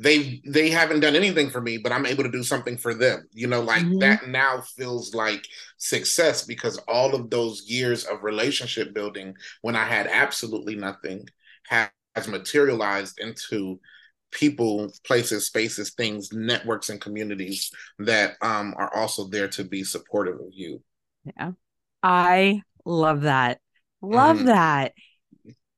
they 0.00 0.40
they 0.46 0.70
haven't 0.70 1.00
done 1.00 1.16
anything 1.16 1.50
for 1.50 1.60
me 1.60 1.76
but 1.76 1.92
i'm 1.92 2.06
able 2.06 2.22
to 2.22 2.30
do 2.30 2.42
something 2.42 2.76
for 2.76 2.94
them. 2.94 3.26
You 3.32 3.46
know 3.48 3.60
like 3.60 3.82
mm-hmm. 3.82 3.98
that 3.98 4.28
now 4.28 4.60
feels 4.60 5.14
like 5.14 5.46
success 5.76 6.44
because 6.44 6.78
all 6.88 7.14
of 7.14 7.30
those 7.30 7.68
years 7.68 8.04
of 8.04 8.22
relationship 8.22 8.94
building 8.94 9.34
when 9.62 9.76
i 9.76 9.84
had 9.84 10.06
absolutely 10.06 10.76
nothing 10.76 11.26
has 11.68 11.90
materialized 12.28 13.18
into 13.18 13.80
people 14.30 14.92
places 15.04 15.46
spaces 15.46 15.94
things 15.94 16.32
networks 16.32 16.90
and 16.90 17.00
communities 17.00 17.70
that 17.98 18.34
um 18.42 18.74
are 18.76 18.94
also 18.94 19.26
there 19.28 19.48
to 19.48 19.64
be 19.64 19.82
supportive 19.84 20.34
of 20.34 20.48
you. 20.52 20.82
Yeah. 21.24 21.52
I 22.02 22.62
love 22.84 23.22
that. 23.22 23.60
Love 24.00 24.38
mm-hmm. 24.38 24.46
that. 24.46 24.92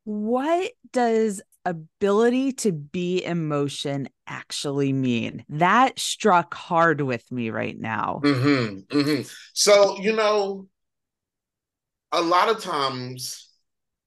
What 0.04 0.72
does 0.92 1.40
ability 1.64 2.52
to 2.52 2.72
be 2.72 3.24
emotion 3.24 4.08
actually 4.26 4.92
mean? 4.92 5.44
That 5.48 5.98
struck 5.98 6.54
hard 6.54 7.00
with 7.00 7.30
me 7.30 7.50
right 7.50 7.78
now. 7.78 8.20
Mm-hmm, 8.24 8.98
mm-hmm. 8.98 9.28
So, 9.52 9.98
you 9.98 10.14
know, 10.14 10.68
a 12.12 12.20
lot 12.20 12.48
of 12.48 12.62
times 12.62 13.48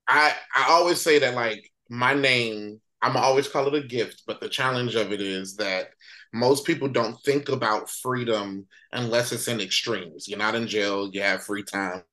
I 0.08 0.34
I 0.56 0.66
always 0.70 1.02
say 1.02 1.20
that 1.20 1.36
like 1.36 1.70
my 1.90 2.14
name, 2.14 2.82
I'm 3.02 3.18
always 3.18 3.48
call 3.48 3.68
it 3.68 3.84
a 3.84 3.88
gift, 3.88 4.24
but 4.28 4.42
the 4.42 4.50
challenge 4.50 4.96
of 4.96 5.12
it 5.12 5.22
is 5.22 5.56
that 5.58 5.90
most 6.34 6.66
people 6.66 6.88
don't 6.88 7.22
think 7.24 7.50
about 7.50 7.90
freedom 7.90 8.66
unless 8.92 9.32
it's 9.32 9.48
in 9.48 9.62
extremes. 9.62 10.28
You're 10.28 10.40
not 10.40 10.56
in 10.56 10.68
jail, 10.68 11.10
you 11.14 11.22
have 11.22 11.44
free 11.44 11.64
time, 11.64 12.04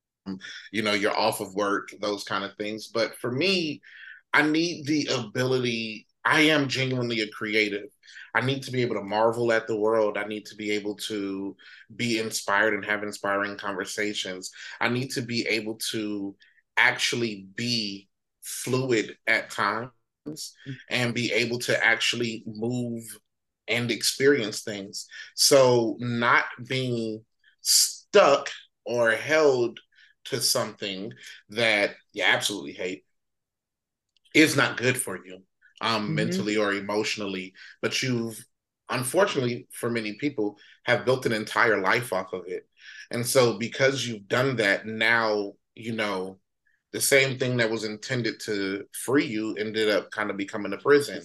you 0.71 0.81
know, 0.81 0.93
you're 0.93 1.17
off 1.17 1.41
of 1.41 1.55
work, 1.55 1.93
those 1.99 2.23
kind 2.23 2.43
of 2.43 2.55
things. 2.55 2.87
But 2.87 3.15
for 3.15 3.31
me, 3.31 3.81
I 4.33 4.43
need 4.43 4.85
the 4.85 5.07
ability. 5.07 6.07
I 6.23 6.41
am 6.41 6.67
genuinely 6.67 7.21
a 7.21 7.29
creative. 7.29 7.89
I 8.33 8.41
need 8.41 8.63
to 8.63 8.71
be 8.71 8.81
able 8.81 8.95
to 8.95 9.03
marvel 9.03 9.51
at 9.51 9.67
the 9.67 9.75
world. 9.75 10.17
I 10.17 10.23
need 10.25 10.45
to 10.47 10.55
be 10.55 10.71
able 10.71 10.95
to 11.07 11.55
be 11.95 12.19
inspired 12.19 12.73
and 12.73 12.85
have 12.85 13.03
inspiring 13.03 13.57
conversations. 13.57 14.51
I 14.79 14.89
need 14.89 15.11
to 15.11 15.21
be 15.21 15.45
able 15.47 15.75
to 15.91 16.35
actually 16.77 17.47
be 17.55 18.07
fluid 18.41 19.17
at 19.27 19.49
times 19.49 19.91
and 20.89 21.13
be 21.13 21.31
able 21.33 21.59
to 21.59 21.83
actually 21.83 22.43
move 22.45 23.03
and 23.67 23.91
experience 23.91 24.61
things. 24.61 25.07
So, 25.35 25.97
not 25.99 26.45
being 26.67 27.23
stuck 27.61 28.49
or 28.85 29.11
held 29.11 29.79
to 30.25 30.41
something 30.41 31.13
that 31.49 31.91
you 32.13 32.23
absolutely 32.23 32.73
hate 32.73 33.03
is 34.33 34.55
not 34.55 34.77
good 34.77 34.97
for 34.97 35.19
you 35.25 35.41
um 35.81 36.03
mm-hmm. 36.03 36.15
mentally 36.15 36.57
or 36.57 36.73
emotionally 36.73 37.53
but 37.81 38.01
you've 38.01 38.43
unfortunately 38.89 39.67
for 39.71 39.89
many 39.89 40.13
people 40.13 40.57
have 40.83 41.05
built 41.05 41.25
an 41.25 41.31
entire 41.31 41.81
life 41.81 42.11
off 42.13 42.33
of 42.33 42.43
it 42.47 42.67
and 43.11 43.25
so 43.25 43.57
because 43.57 44.07
you've 44.07 44.27
done 44.27 44.55
that 44.55 44.85
now 44.85 45.53
you 45.75 45.93
know 45.93 46.37
the 46.91 46.99
same 46.99 47.39
thing 47.39 47.55
that 47.55 47.69
was 47.69 47.85
intended 47.85 48.39
to 48.39 48.83
free 48.91 49.25
you 49.25 49.55
ended 49.55 49.89
up 49.89 50.11
kind 50.11 50.29
of 50.29 50.37
becoming 50.37 50.73
a 50.73 50.77
prison 50.77 51.21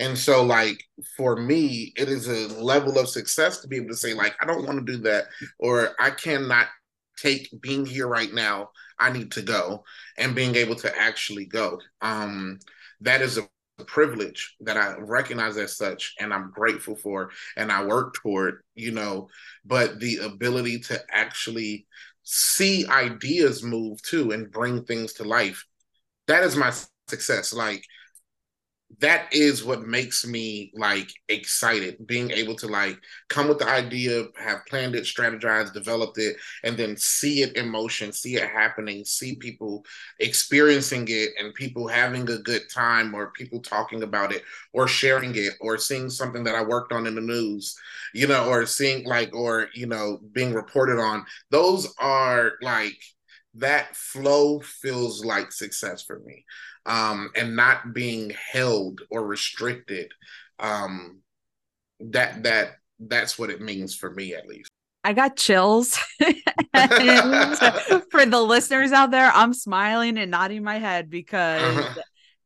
and 0.00 0.18
so 0.18 0.42
like 0.42 0.82
for 1.16 1.36
me 1.36 1.92
it 1.96 2.08
is 2.08 2.26
a 2.26 2.60
level 2.60 2.98
of 2.98 3.08
success 3.08 3.60
to 3.60 3.68
be 3.68 3.76
able 3.76 3.88
to 3.88 3.96
say 3.96 4.12
like 4.12 4.34
i 4.40 4.46
don't 4.46 4.66
want 4.66 4.84
to 4.84 4.92
do 4.92 4.98
that 4.98 5.24
or 5.58 5.90
i 6.00 6.10
cannot 6.10 6.66
take 7.16 7.48
being 7.60 7.86
here 7.86 8.08
right 8.08 8.34
now 8.34 8.68
I 9.04 9.10
need 9.10 9.32
to 9.32 9.42
go 9.42 9.84
and 10.16 10.34
being 10.34 10.54
able 10.56 10.76
to 10.76 10.98
actually 10.98 11.44
go. 11.44 11.78
Um, 12.00 12.58
that 13.02 13.20
is 13.20 13.38
a 13.38 13.84
privilege 13.84 14.56
that 14.60 14.78
I 14.78 14.96
recognize 14.98 15.58
as 15.58 15.76
such 15.76 16.14
and 16.18 16.32
I'm 16.32 16.50
grateful 16.52 16.96
for 16.96 17.30
and 17.56 17.70
I 17.70 17.84
work 17.84 18.14
toward, 18.14 18.62
you 18.74 18.92
know, 18.92 19.28
but 19.64 20.00
the 20.00 20.18
ability 20.18 20.78
to 20.80 21.02
actually 21.10 21.86
see 22.22 22.86
ideas 22.86 23.62
move 23.62 24.00
too 24.00 24.30
and 24.30 24.50
bring 24.50 24.84
things 24.84 25.12
to 25.14 25.24
life. 25.24 25.66
That 26.26 26.42
is 26.44 26.56
my 26.56 26.72
success. 27.08 27.52
Like 27.52 27.84
that 29.00 29.32
is 29.32 29.64
what 29.64 29.86
makes 29.86 30.26
me 30.26 30.72
like 30.74 31.10
excited. 31.28 32.06
Being 32.06 32.30
able 32.30 32.54
to 32.56 32.66
like 32.66 32.98
come 33.28 33.48
with 33.48 33.58
the 33.58 33.68
idea 33.68 34.24
have 34.38 34.66
planned 34.66 34.94
it 34.94 35.04
strategized 35.04 35.72
developed 35.72 36.18
it 36.18 36.36
and 36.62 36.76
then 36.76 36.96
see 36.96 37.42
it 37.42 37.56
in 37.56 37.68
motion 37.68 38.12
see 38.12 38.36
it 38.36 38.48
happening 38.48 39.04
see 39.04 39.36
people 39.36 39.84
experiencing 40.20 41.06
it 41.08 41.30
and 41.38 41.54
people 41.54 41.88
having 41.88 42.28
a 42.30 42.38
good 42.38 42.62
time 42.72 43.14
or 43.14 43.32
people 43.32 43.60
talking 43.60 44.02
about 44.02 44.32
it 44.32 44.42
or 44.72 44.86
sharing 44.86 45.34
it 45.36 45.54
or 45.60 45.78
seeing 45.78 46.08
something 46.10 46.44
that 46.44 46.54
i 46.54 46.62
worked 46.62 46.92
on 46.92 47.06
in 47.06 47.14
the 47.14 47.20
news 47.20 47.76
you 48.14 48.26
know 48.26 48.48
or 48.48 48.64
seeing 48.64 49.04
like 49.04 49.34
or 49.34 49.68
you 49.74 49.86
know 49.86 50.20
being 50.32 50.54
reported 50.54 50.98
on. 50.98 51.26
Those 51.50 51.92
are 51.98 52.52
like 52.62 52.96
that 53.56 53.94
flow 53.94 54.60
feels 54.60 55.24
like 55.24 55.52
success 55.52 56.02
for 56.02 56.20
me 56.20 56.44
um, 56.86 57.30
and 57.36 57.56
not 57.56 57.94
being 57.94 58.32
held 58.52 59.00
or 59.10 59.26
restricted. 59.26 60.12
Um, 60.58 61.20
that 62.00 62.42
that 62.44 62.76
that's 62.98 63.38
what 63.38 63.50
it 63.50 63.60
means 63.60 63.94
for 63.94 64.10
me, 64.10 64.34
at 64.34 64.46
least. 64.46 64.70
I 65.02 65.12
got 65.12 65.36
chills. 65.36 65.98
for 68.10 68.26
the 68.26 68.42
listeners 68.42 68.92
out 68.92 69.10
there, 69.10 69.30
I'm 69.32 69.52
smiling 69.52 70.18
and 70.18 70.30
nodding 70.30 70.64
my 70.64 70.78
head 70.78 71.10
because 71.10 71.76
uh-huh. 71.76 72.02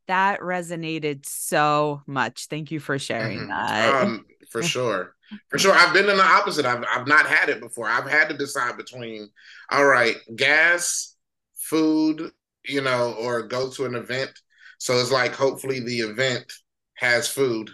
that 0.08 0.40
resonated 0.40 1.24
so 1.24 2.02
much. 2.06 2.46
Thank 2.46 2.70
you 2.70 2.80
for 2.80 2.98
sharing 2.98 3.38
mm-hmm. 3.38 3.50
that. 3.50 4.02
Um, 4.02 4.26
for 4.50 4.62
sure. 4.64 5.14
For 5.48 5.58
sure. 5.58 5.74
I've 5.74 5.92
been 5.92 6.08
in 6.08 6.16
the 6.16 6.24
opposite. 6.24 6.64
I've, 6.66 6.84
I've 6.92 7.06
not 7.06 7.26
had 7.26 7.48
it 7.48 7.60
before. 7.60 7.86
I've 7.86 8.08
had 8.08 8.28
to 8.30 8.36
decide 8.36 8.76
between, 8.76 9.28
all 9.70 9.84
right, 9.84 10.16
gas, 10.34 11.14
food, 11.54 12.32
you 12.64 12.80
know, 12.80 13.14
or 13.18 13.42
go 13.42 13.70
to 13.70 13.84
an 13.86 13.94
event. 13.94 14.30
So 14.78 14.94
it's 14.98 15.10
like 15.10 15.34
hopefully 15.34 15.80
the 15.80 16.00
event 16.00 16.52
has 16.94 17.28
food. 17.28 17.70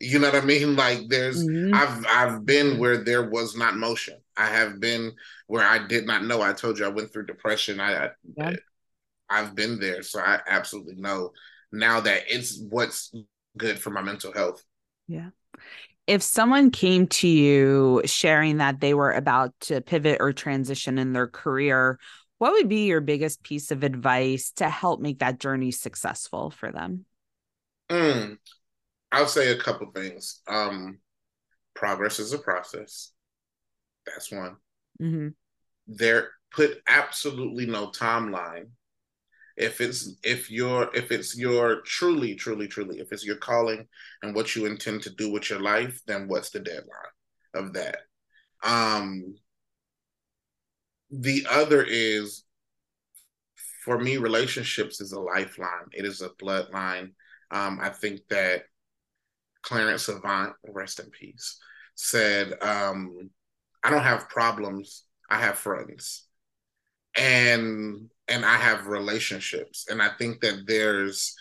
You 0.00 0.18
know 0.18 0.30
what 0.30 0.42
I 0.42 0.46
mean? 0.46 0.76
Like 0.76 1.08
there's 1.08 1.44
mm-hmm. 1.44 1.74
I've 1.74 2.06
I've 2.08 2.46
been 2.46 2.78
where 2.78 2.98
there 2.98 3.28
was 3.28 3.56
not 3.56 3.76
motion. 3.76 4.18
I 4.36 4.46
have 4.46 4.80
been 4.80 5.12
where 5.46 5.66
I 5.66 5.86
did 5.86 6.06
not 6.06 6.24
know. 6.24 6.40
I 6.40 6.52
told 6.52 6.78
you 6.78 6.84
I 6.84 6.90
went 6.90 7.12
through 7.12 7.26
depression. 7.26 7.80
I, 7.80 8.10
yeah. 8.36 8.50
I 8.50 8.56
I've 9.30 9.54
been 9.54 9.78
there. 9.78 10.02
So 10.02 10.20
I 10.20 10.40
absolutely 10.46 10.94
know 10.96 11.32
now 11.72 12.00
that 12.00 12.22
it's 12.28 12.60
what's 12.70 13.12
good 13.56 13.78
for 13.78 13.90
my 13.90 14.02
mental 14.02 14.32
health. 14.32 14.62
Yeah. 15.06 15.30
If 16.06 16.22
someone 16.22 16.70
came 16.70 17.06
to 17.08 17.28
you 17.28 18.02
sharing 18.06 18.58
that 18.58 18.80
they 18.80 18.94
were 18.94 19.12
about 19.12 19.52
to 19.62 19.82
pivot 19.82 20.18
or 20.20 20.32
transition 20.32 20.98
in 20.98 21.12
their 21.12 21.26
career, 21.26 21.98
what 22.38 22.52
would 22.52 22.68
be 22.68 22.86
your 22.86 23.00
biggest 23.00 23.42
piece 23.42 23.70
of 23.70 23.82
advice 23.82 24.52
to 24.56 24.68
help 24.68 25.00
make 25.00 25.18
that 25.18 25.40
journey 25.40 25.70
successful 25.70 26.50
for 26.50 26.72
them? 26.72 27.04
Mm, 27.90 28.38
I'll 29.12 29.26
say 29.26 29.50
a 29.50 29.58
couple 29.58 29.90
things. 29.90 30.40
Um, 30.46 30.98
progress 31.74 32.18
is 32.18 32.32
a 32.32 32.38
process. 32.38 33.12
That's 34.06 34.30
one. 34.30 34.56
Mm-hmm. 35.00 35.28
There, 35.88 36.30
put 36.52 36.80
absolutely 36.88 37.66
no 37.66 37.88
timeline. 37.88 38.68
If 39.56 39.80
it's 39.80 40.14
if 40.22 40.52
you're 40.52 40.88
if 40.94 41.10
it's 41.10 41.36
your 41.36 41.80
truly 41.80 42.36
truly 42.36 42.68
truly 42.68 43.00
if 43.00 43.10
it's 43.10 43.26
your 43.26 43.36
calling 43.36 43.88
and 44.22 44.32
what 44.32 44.54
you 44.54 44.66
intend 44.66 45.02
to 45.02 45.10
do 45.10 45.32
with 45.32 45.50
your 45.50 45.58
life, 45.58 46.00
then 46.06 46.28
what's 46.28 46.50
the 46.50 46.60
deadline 46.60 46.84
of 47.54 47.72
that? 47.72 47.96
Um, 48.62 49.34
the 51.10 51.46
other 51.50 51.82
is 51.82 52.44
for 53.88 53.98
me, 53.98 54.18
relationships 54.18 55.00
is 55.00 55.12
a 55.12 55.20
lifeline. 55.20 55.88
It 55.92 56.04
is 56.04 56.20
a 56.20 56.28
bloodline. 56.28 57.12
Um, 57.50 57.78
I 57.80 57.88
think 57.88 58.20
that 58.28 58.64
Clarence 59.62 60.08
Avant, 60.08 60.52
rest 60.68 61.00
in 61.00 61.08
peace, 61.08 61.58
said, 61.94 62.52
um, 62.62 63.30
I 63.82 63.90
don't 63.90 64.02
have 64.02 64.28
problems, 64.28 65.04
I 65.30 65.38
have 65.38 65.56
friends. 65.56 66.26
And 67.16 68.10
and 68.28 68.44
I 68.44 68.56
have 68.56 68.88
relationships. 68.88 69.86
And 69.88 70.02
I 70.02 70.10
think 70.18 70.40
that 70.42 70.64
there's 70.66 71.34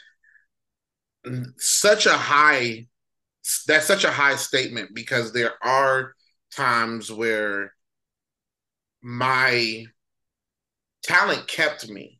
such 1.57 2.05
a 2.05 2.13
high 2.13 2.87
that's 3.67 3.85
such 3.85 4.05
a 4.05 4.11
high 4.11 4.37
statement 4.37 4.91
because 4.93 5.33
there 5.33 5.53
are 5.61 6.13
times 6.55 7.11
where 7.11 7.73
my 9.07 9.85
talent 11.01 11.47
kept 11.47 11.89
me. 11.89 12.19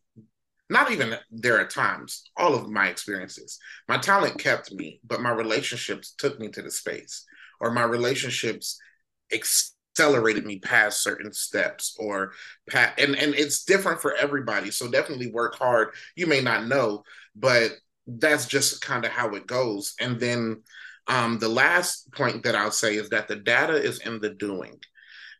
Not 0.69 0.89
even 0.89 1.17
there 1.29 1.59
are 1.59 1.67
times 1.67 2.23
all 2.37 2.55
of 2.55 2.69
my 2.69 2.87
experiences. 2.87 3.59
My 3.89 3.97
talent 3.97 4.39
kept 4.39 4.71
me 4.71 5.01
but 5.03 5.19
my 5.21 5.31
relationships 5.31 6.13
took 6.17 6.39
me 6.39 6.47
to 6.47 6.61
the 6.61 6.71
space 6.71 7.25
or 7.59 7.71
my 7.71 7.83
relationships 7.83 8.79
accelerated 9.33 10.45
me 10.45 10.59
past 10.59 11.03
certain 11.03 11.33
steps 11.33 11.93
or 11.99 12.31
past, 12.69 12.97
and 12.97 13.17
and 13.17 13.35
it's 13.35 13.65
different 13.65 13.99
for 14.01 14.15
everybody 14.15 14.71
so 14.71 14.89
definitely 14.89 15.29
work 15.29 15.55
hard. 15.55 15.89
You 16.15 16.25
may 16.25 16.39
not 16.39 16.67
know 16.67 17.03
but 17.35 17.71
that's 18.07 18.45
just 18.45 18.79
kind 18.79 19.03
of 19.03 19.11
how 19.11 19.35
it 19.35 19.45
goes. 19.45 19.93
And 19.99 20.21
then 20.21 20.63
um, 21.07 21.37
the 21.39 21.49
last 21.49 22.09
point 22.13 22.43
that 22.43 22.55
i'll 22.55 22.71
say 22.71 22.95
is 22.95 23.09
that 23.09 23.27
the 23.27 23.35
data 23.35 23.75
is 23.75 23.99
in 23.99 24.21
the 24.21 24.29
doing 24.29 24.79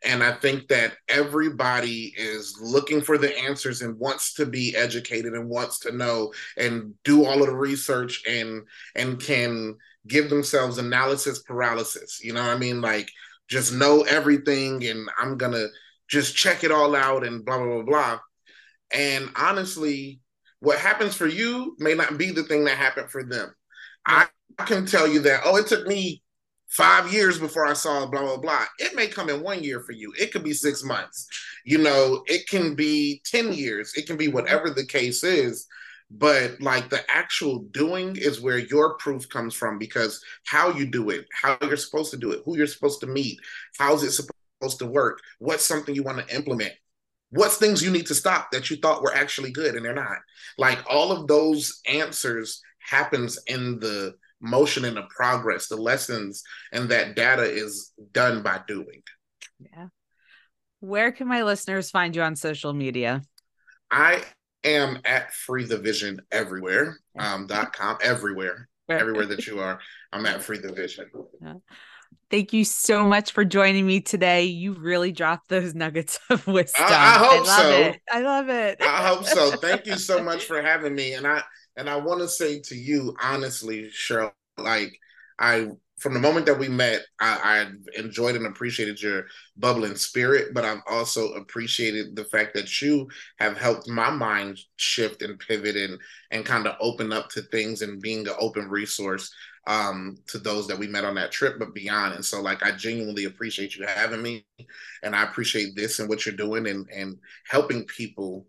and 0.04 0.24
I 0.24 0.34
think 0.34 0.68
that 0.68 0.94
everybody 1.10 2.14
is 2.18 2.58
looking 2.62 3.02
for 3.02 3.18
the 3.18 3.38
answers 3.40 3.82
and 3.82 3.98
wants 3.98 4.34
to 4.36 4.46
be 4.46 4.76
educated 4.76 5.34
and 5.34 5.50
wants 5.50 5.80
to 5.80 5.92
know 5.92 6.34
and 6.56 6.94
do 7.04 7.26
all 7.26 7.42
of 7.42 7.48
the 7.48 7.56
research 7.56 8.24
and 8.28 8.64
and 8.96 9.20
can 9.20 9.76
give 10.08 10.30
themselves 10.30 10.78
analysis 10.78 11.40
paralysis. 11.40 12.24
You 12.24 12.34
know 12.34 12.42
what 12.42 12.56
I 12.56 12.58
mean? 12.58 12.82
Like 12.82 13.10
just 13.50 13.74
know 13.74 14.04
everything 14.04 14.86
and 14.86 15.10
I'm 15.18 15.38
gonna 15.38 15.68
just 16.08 16.36
check 16.36 16.64
it 16.64 16.72
all 16.72 16.96
out 16.96 17.26
and 17.26 17.44
blah 17.44 17.58
blah 17.58 17.82
blah 17.82 17.84
blah. 17.84 18.20
And 18.94 19.30
honestly, 19.36 20.22
what 20.60 20.80
happens 20.80 21.16
for 21.16 21.28
you 21.28 21.76
may 21.80 21.94
not 21.94 22.18
be 22.18 22.32
the 22.32 22.44
thing 22.44 22.66
that 22.66 22.78
happened 22.78 23.10
for 23.10 23.24
them. 23.24 23.54
I 24.06 24.28
can 24.66 24.86
tell 24.86 25.08
you 25.08 25.20
that, 25.22 25.42
oh, 25.44 25.58
it 25.58 25.68
took 25.68 25.86
me 25.86 26.22
five 26.67 27.12
years 27.12 27.39
before 27.39 27.65
I 27.65 27.73
saw 27.73 28.06
blah 28.06 28.21
blah 28.21 28.38
blah. 28.38 28.65
It 28.80 28.95
may 28.95 29.08
come 29.08 29.30
in 29.30 29.41
one 29.41 29.63
year 29.63 29.82
for 29.82 29.93
you. 29.93 30.13
It 30.19 30.32
could 30.32 30.43
be 30.43 30.53
six 30.53 30.84
months. 30.84 31.27
You 31.65 31.80
know, 31.80 32.23
it 32.27 32.47
can 32.47 32.75
be 32.75 33.21
10 33.25 33.53
years. 33.53 33.93
It 33.95 34.08
can 34.08 34.17
be 34.17 34.27
whatever 34.27 34.69
the 34.69 34.86
case 34.86 35.23
is. 35.23 35.67
But 36.10 36.62
like 36.62 36.89
the 36.89 37.03
actual 37.12 37.60
doing 37.71 38.15
is 38.15 38.39
where 38.39 38.60
your 38.60 38.95
proof 38.95 39.27
comes 39.27 39.53
from 39.53 39.77
because 39.77 40.23
how 40.45 40.71
you 40.71 40.86
do 40.86 41.10
it, 41.10 41.25
how 41.34 41.58
you're 41.62 41.75
supposed 41.75 42.12
to 42.12 42.17
do 42.17 42.32
it, 42.32 42.41
who 42.45 42.56
you're 42.56 42.67
supposed 42.67 43.01
to 43.01 43.08
meet, 43.08 43.38
how's 43.77 44.03
it 44.03 44.12
supposed 44.12 44.80
to 44.80 44.86
work, 44.86 45.19
what's 45.39 45.65
something 45.65 45.93
you 45.93 46.03
want 46.03 46.25
to 46.25 46.36
implement, 46.36 46.71
what's 47.32 47.58
things 47.58 47.84
you 47.84 47.91
need 47.91 48.08
to 48.08 48.15
stop 48.15 48.51
that 48.51 48.69
you 48.69 48.77
thought 48.77 49.01
were 49.01 49.13
actually 49.13 49.51
good 49.51 49.75
and 49.75 49.84
they're 49.84 49.93
not. 49.93 50.19
Like 50.58 50.80
all 50.89 51.12
of 51.12 51.27
those 51.27 51.82
answers 51.86 52.62
happens 52.80 53.38
in 53.47 53.80
the 53.80 54.15
motion 54.41 54.86
and 54.86 54.97
the 54.97 55.08
progress, 55.15 55.67
the 55.67 55.78
lessons, 55.78 56.43
and 56.71 56.89
that 56.89 57.15
data 57.15 57.43
is 57.43 57.91
done 58.12 58.43
by 58.43 58.62
doing. 58.67 59.02
Yeah. 59.60 59.88
Where 60.80 61.12
can 61.12 61.28
my 61.28 61.43
listeners 61.43 61.89
find 61.89 62.15
you 62.15 62.21
on 62.21 62.36
social 62.36 62.73
media? 62.73 63.23
I 63.89 64.23
am 64.63 65.00
at 65.06 65.34
Free 65.34 65.65
the 65.65 65.78
Vision 65.78 66.21
everywhere. 66.32 66.97
Um, 67.17 67.47
dot 67.47 67.73
com 67.73 67.97
everywhere. 68.02 68.67
everywhere 68.89 69.26
that 69.26 69.47
you 69.47 69.60
are. 69.60 69.80
I'm 70.13 70.26
at 70.26 70.41
Free 70.41 70.60
the 70.60 70.71
Vision. 70.71 71.10
Thank 72.30 72.52
you 72.52 72.65
so 72.65 73.06
much 73.06 73.32
for 73.32 73.45
joining 73.45 73.88
me 73.88 74.02
today. 74.02 74.43
You 74.43 74.73
really 74.73 75.12
dropped 75.12 75.47
those 75.47 75.73
nuggets 75.73 76.19
of 76.30 76.45
wisdom. 76.45 76.86
I, 76.88 76.93
I 76.93 77.17
hope 77.17 77.47
I 77.47 77.62
so. 77.62 77.69
It. 77.69 78.02
I 78.12 78.21
love 78.21 78.50
it. 78.50 78.78
I 78.82 79.08
hope 79.08 79.26
so. 79.26 79.52
Thank 79.62 79.86
you 79.86 79.95
so 79.95 80.21
much 80.21 80.45
for 80.45 80.62
having 80.62 80.93
me. 80.93 81.13
And 81.13 81.26
I 81.26 81.41
and 81.78 81.90
I 81.90 81.96
want 81.96 82.20
to 82.22 82.28
say 82.28 82.60
to 82.62 82.76
you 82.76 83.16
honestly, 83.22 83.90
Cheryl, 83.90 84.34
like 84.58 85.00
I 85.40 85.70
from 86.00 86.13
the 86.13 86.20
moment 86.20 86.46
that 86.46 86.60
we 86.60 86.68
met, 86.68 87.02
I, 87.20 87.66
I, 87.96 88.00
enjoyed 88.00 88.36
and 88.36 88.46
appreciated 88.46 89.02
your 89.02 89.26
bubbling 89.58 89.96
spirit, 89.96 90.54
but 90.54 90.63
I've 90.63 90.84
also 90.88 91.34
appreciated 91.34 92.16
the 92.16 92.26
fact 92.26 92.54
that 92.54 92.82
you 92.84 93.08
have 93.40 93.58
helped 93.58 93.90
my 93.90 94.12
mind 94.12 94.60
shift 94.76 95.24
and 95.24 95.40
pivot 95.40 95.76
and 95.76 96.00
and 96.30 96.46
kind 96.46 96.68
of 96.68 96.76
open 96.80 97.12
up 97.12 97.30
to 97.30 97.42
things 97.42 97.82
and 97.82 98.02
being 98.02 98.28
an 98.28 98.36
open 98.40 98.70
resource 98.70 99.34
um, 99.66 100.18
to 100.28 100.38
those 100.38 100.68
that 100.68 100.78
we 100.78 100.88
met 100.88 101.04
on 101.04 101.16
that 101.16 101.32
trip, 101.32 101.58
but 101.60 101.74
beyond. 101.74 102.13
And 102.13 102.24
so, 102.24 102.42
like, 102.42 102.63
I 102.63 102.72
genuinely 102.72 103.26
appreciate 103.26 103.76
you 103.76 103.86
having 103.86 104.22
me, 104.22 104.46
and 105.04 105.16
I 105.16 105.24
appreciate 105.24 105.76
this 105.76 106.00
and 106.00 106.08
what 106.08 106.26
you're 106.26 106.36
doing 106.36 106.68
and 106.68 106.88
and 106.94 107.18
helping 107.50 107.86
people 107.86 108.46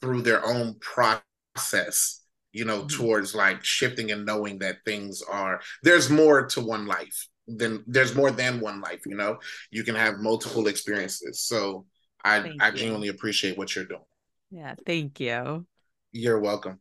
through 0.00 0.22
their 0.22 0.46
own 0.46 0.76
process 0.80 2.20
you 2.58 2.64
know, 2.64 2.80
mm-hmm. 2.80 3.02
towards 3.02 3.36
like 3.36 3.64
shifting 3.64 4.10
and 4.10 4.26
knowing 4.26 4.58
that 4.58 4.78
things 4.84 5.22
are 5.22 5.60
there's 5.84 6.10
more 6.10 6.46
to 6.46 6.60
one 6.60 6.86
life 6.86 7.28
than 7.46 7.84
there's 7.86 8.16
more 8.16 8.32
than 8.32 8.60
one 8.60 8.80
life, 8.80 9.00
you 9.06 9.16
know. 9.16 9.38
You 9.70 9.84
can 9.84 9.94
have 9.94 10.18
multiple 10.18 10.66
experiences. 10.66 11.40
So 11.40 11.86
I 12.24 12.40
thank 12.40 12.62
I 12.62 12.72
genuinely 12.72 13.08
appreciate 13.08 13.56
what 13.56 13.74
you're 13.74 13.84
doing. 13.84 14.02
Yeah, 14.50 14.74
thank 14.84 15.20
you. 15.20 15.66
You're 16.10 16.40
welcome. 16.40 16.80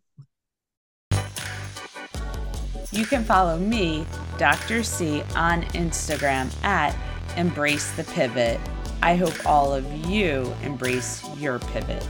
You 2.91 3.05
can 3.05 3.23
follow 3.23 3.59
me, 3.59 4.05
Dr. 4.39 4.81
C, 4.81 5.21
on 5.35 5.61
Instagram 5.73 6.51
at 6.63 6.95
Embrace 7.35 7.91
the 7.91 8.05
Pivot. 8.05 8.59
I 9.03 9.15
hope 9.15 9.45
all 9.45 9.73
of 9.73 9.85
you 10.07 10.51
embrace 10.63 11.23
your 11.37 11.59
pivot. 11.59 12.03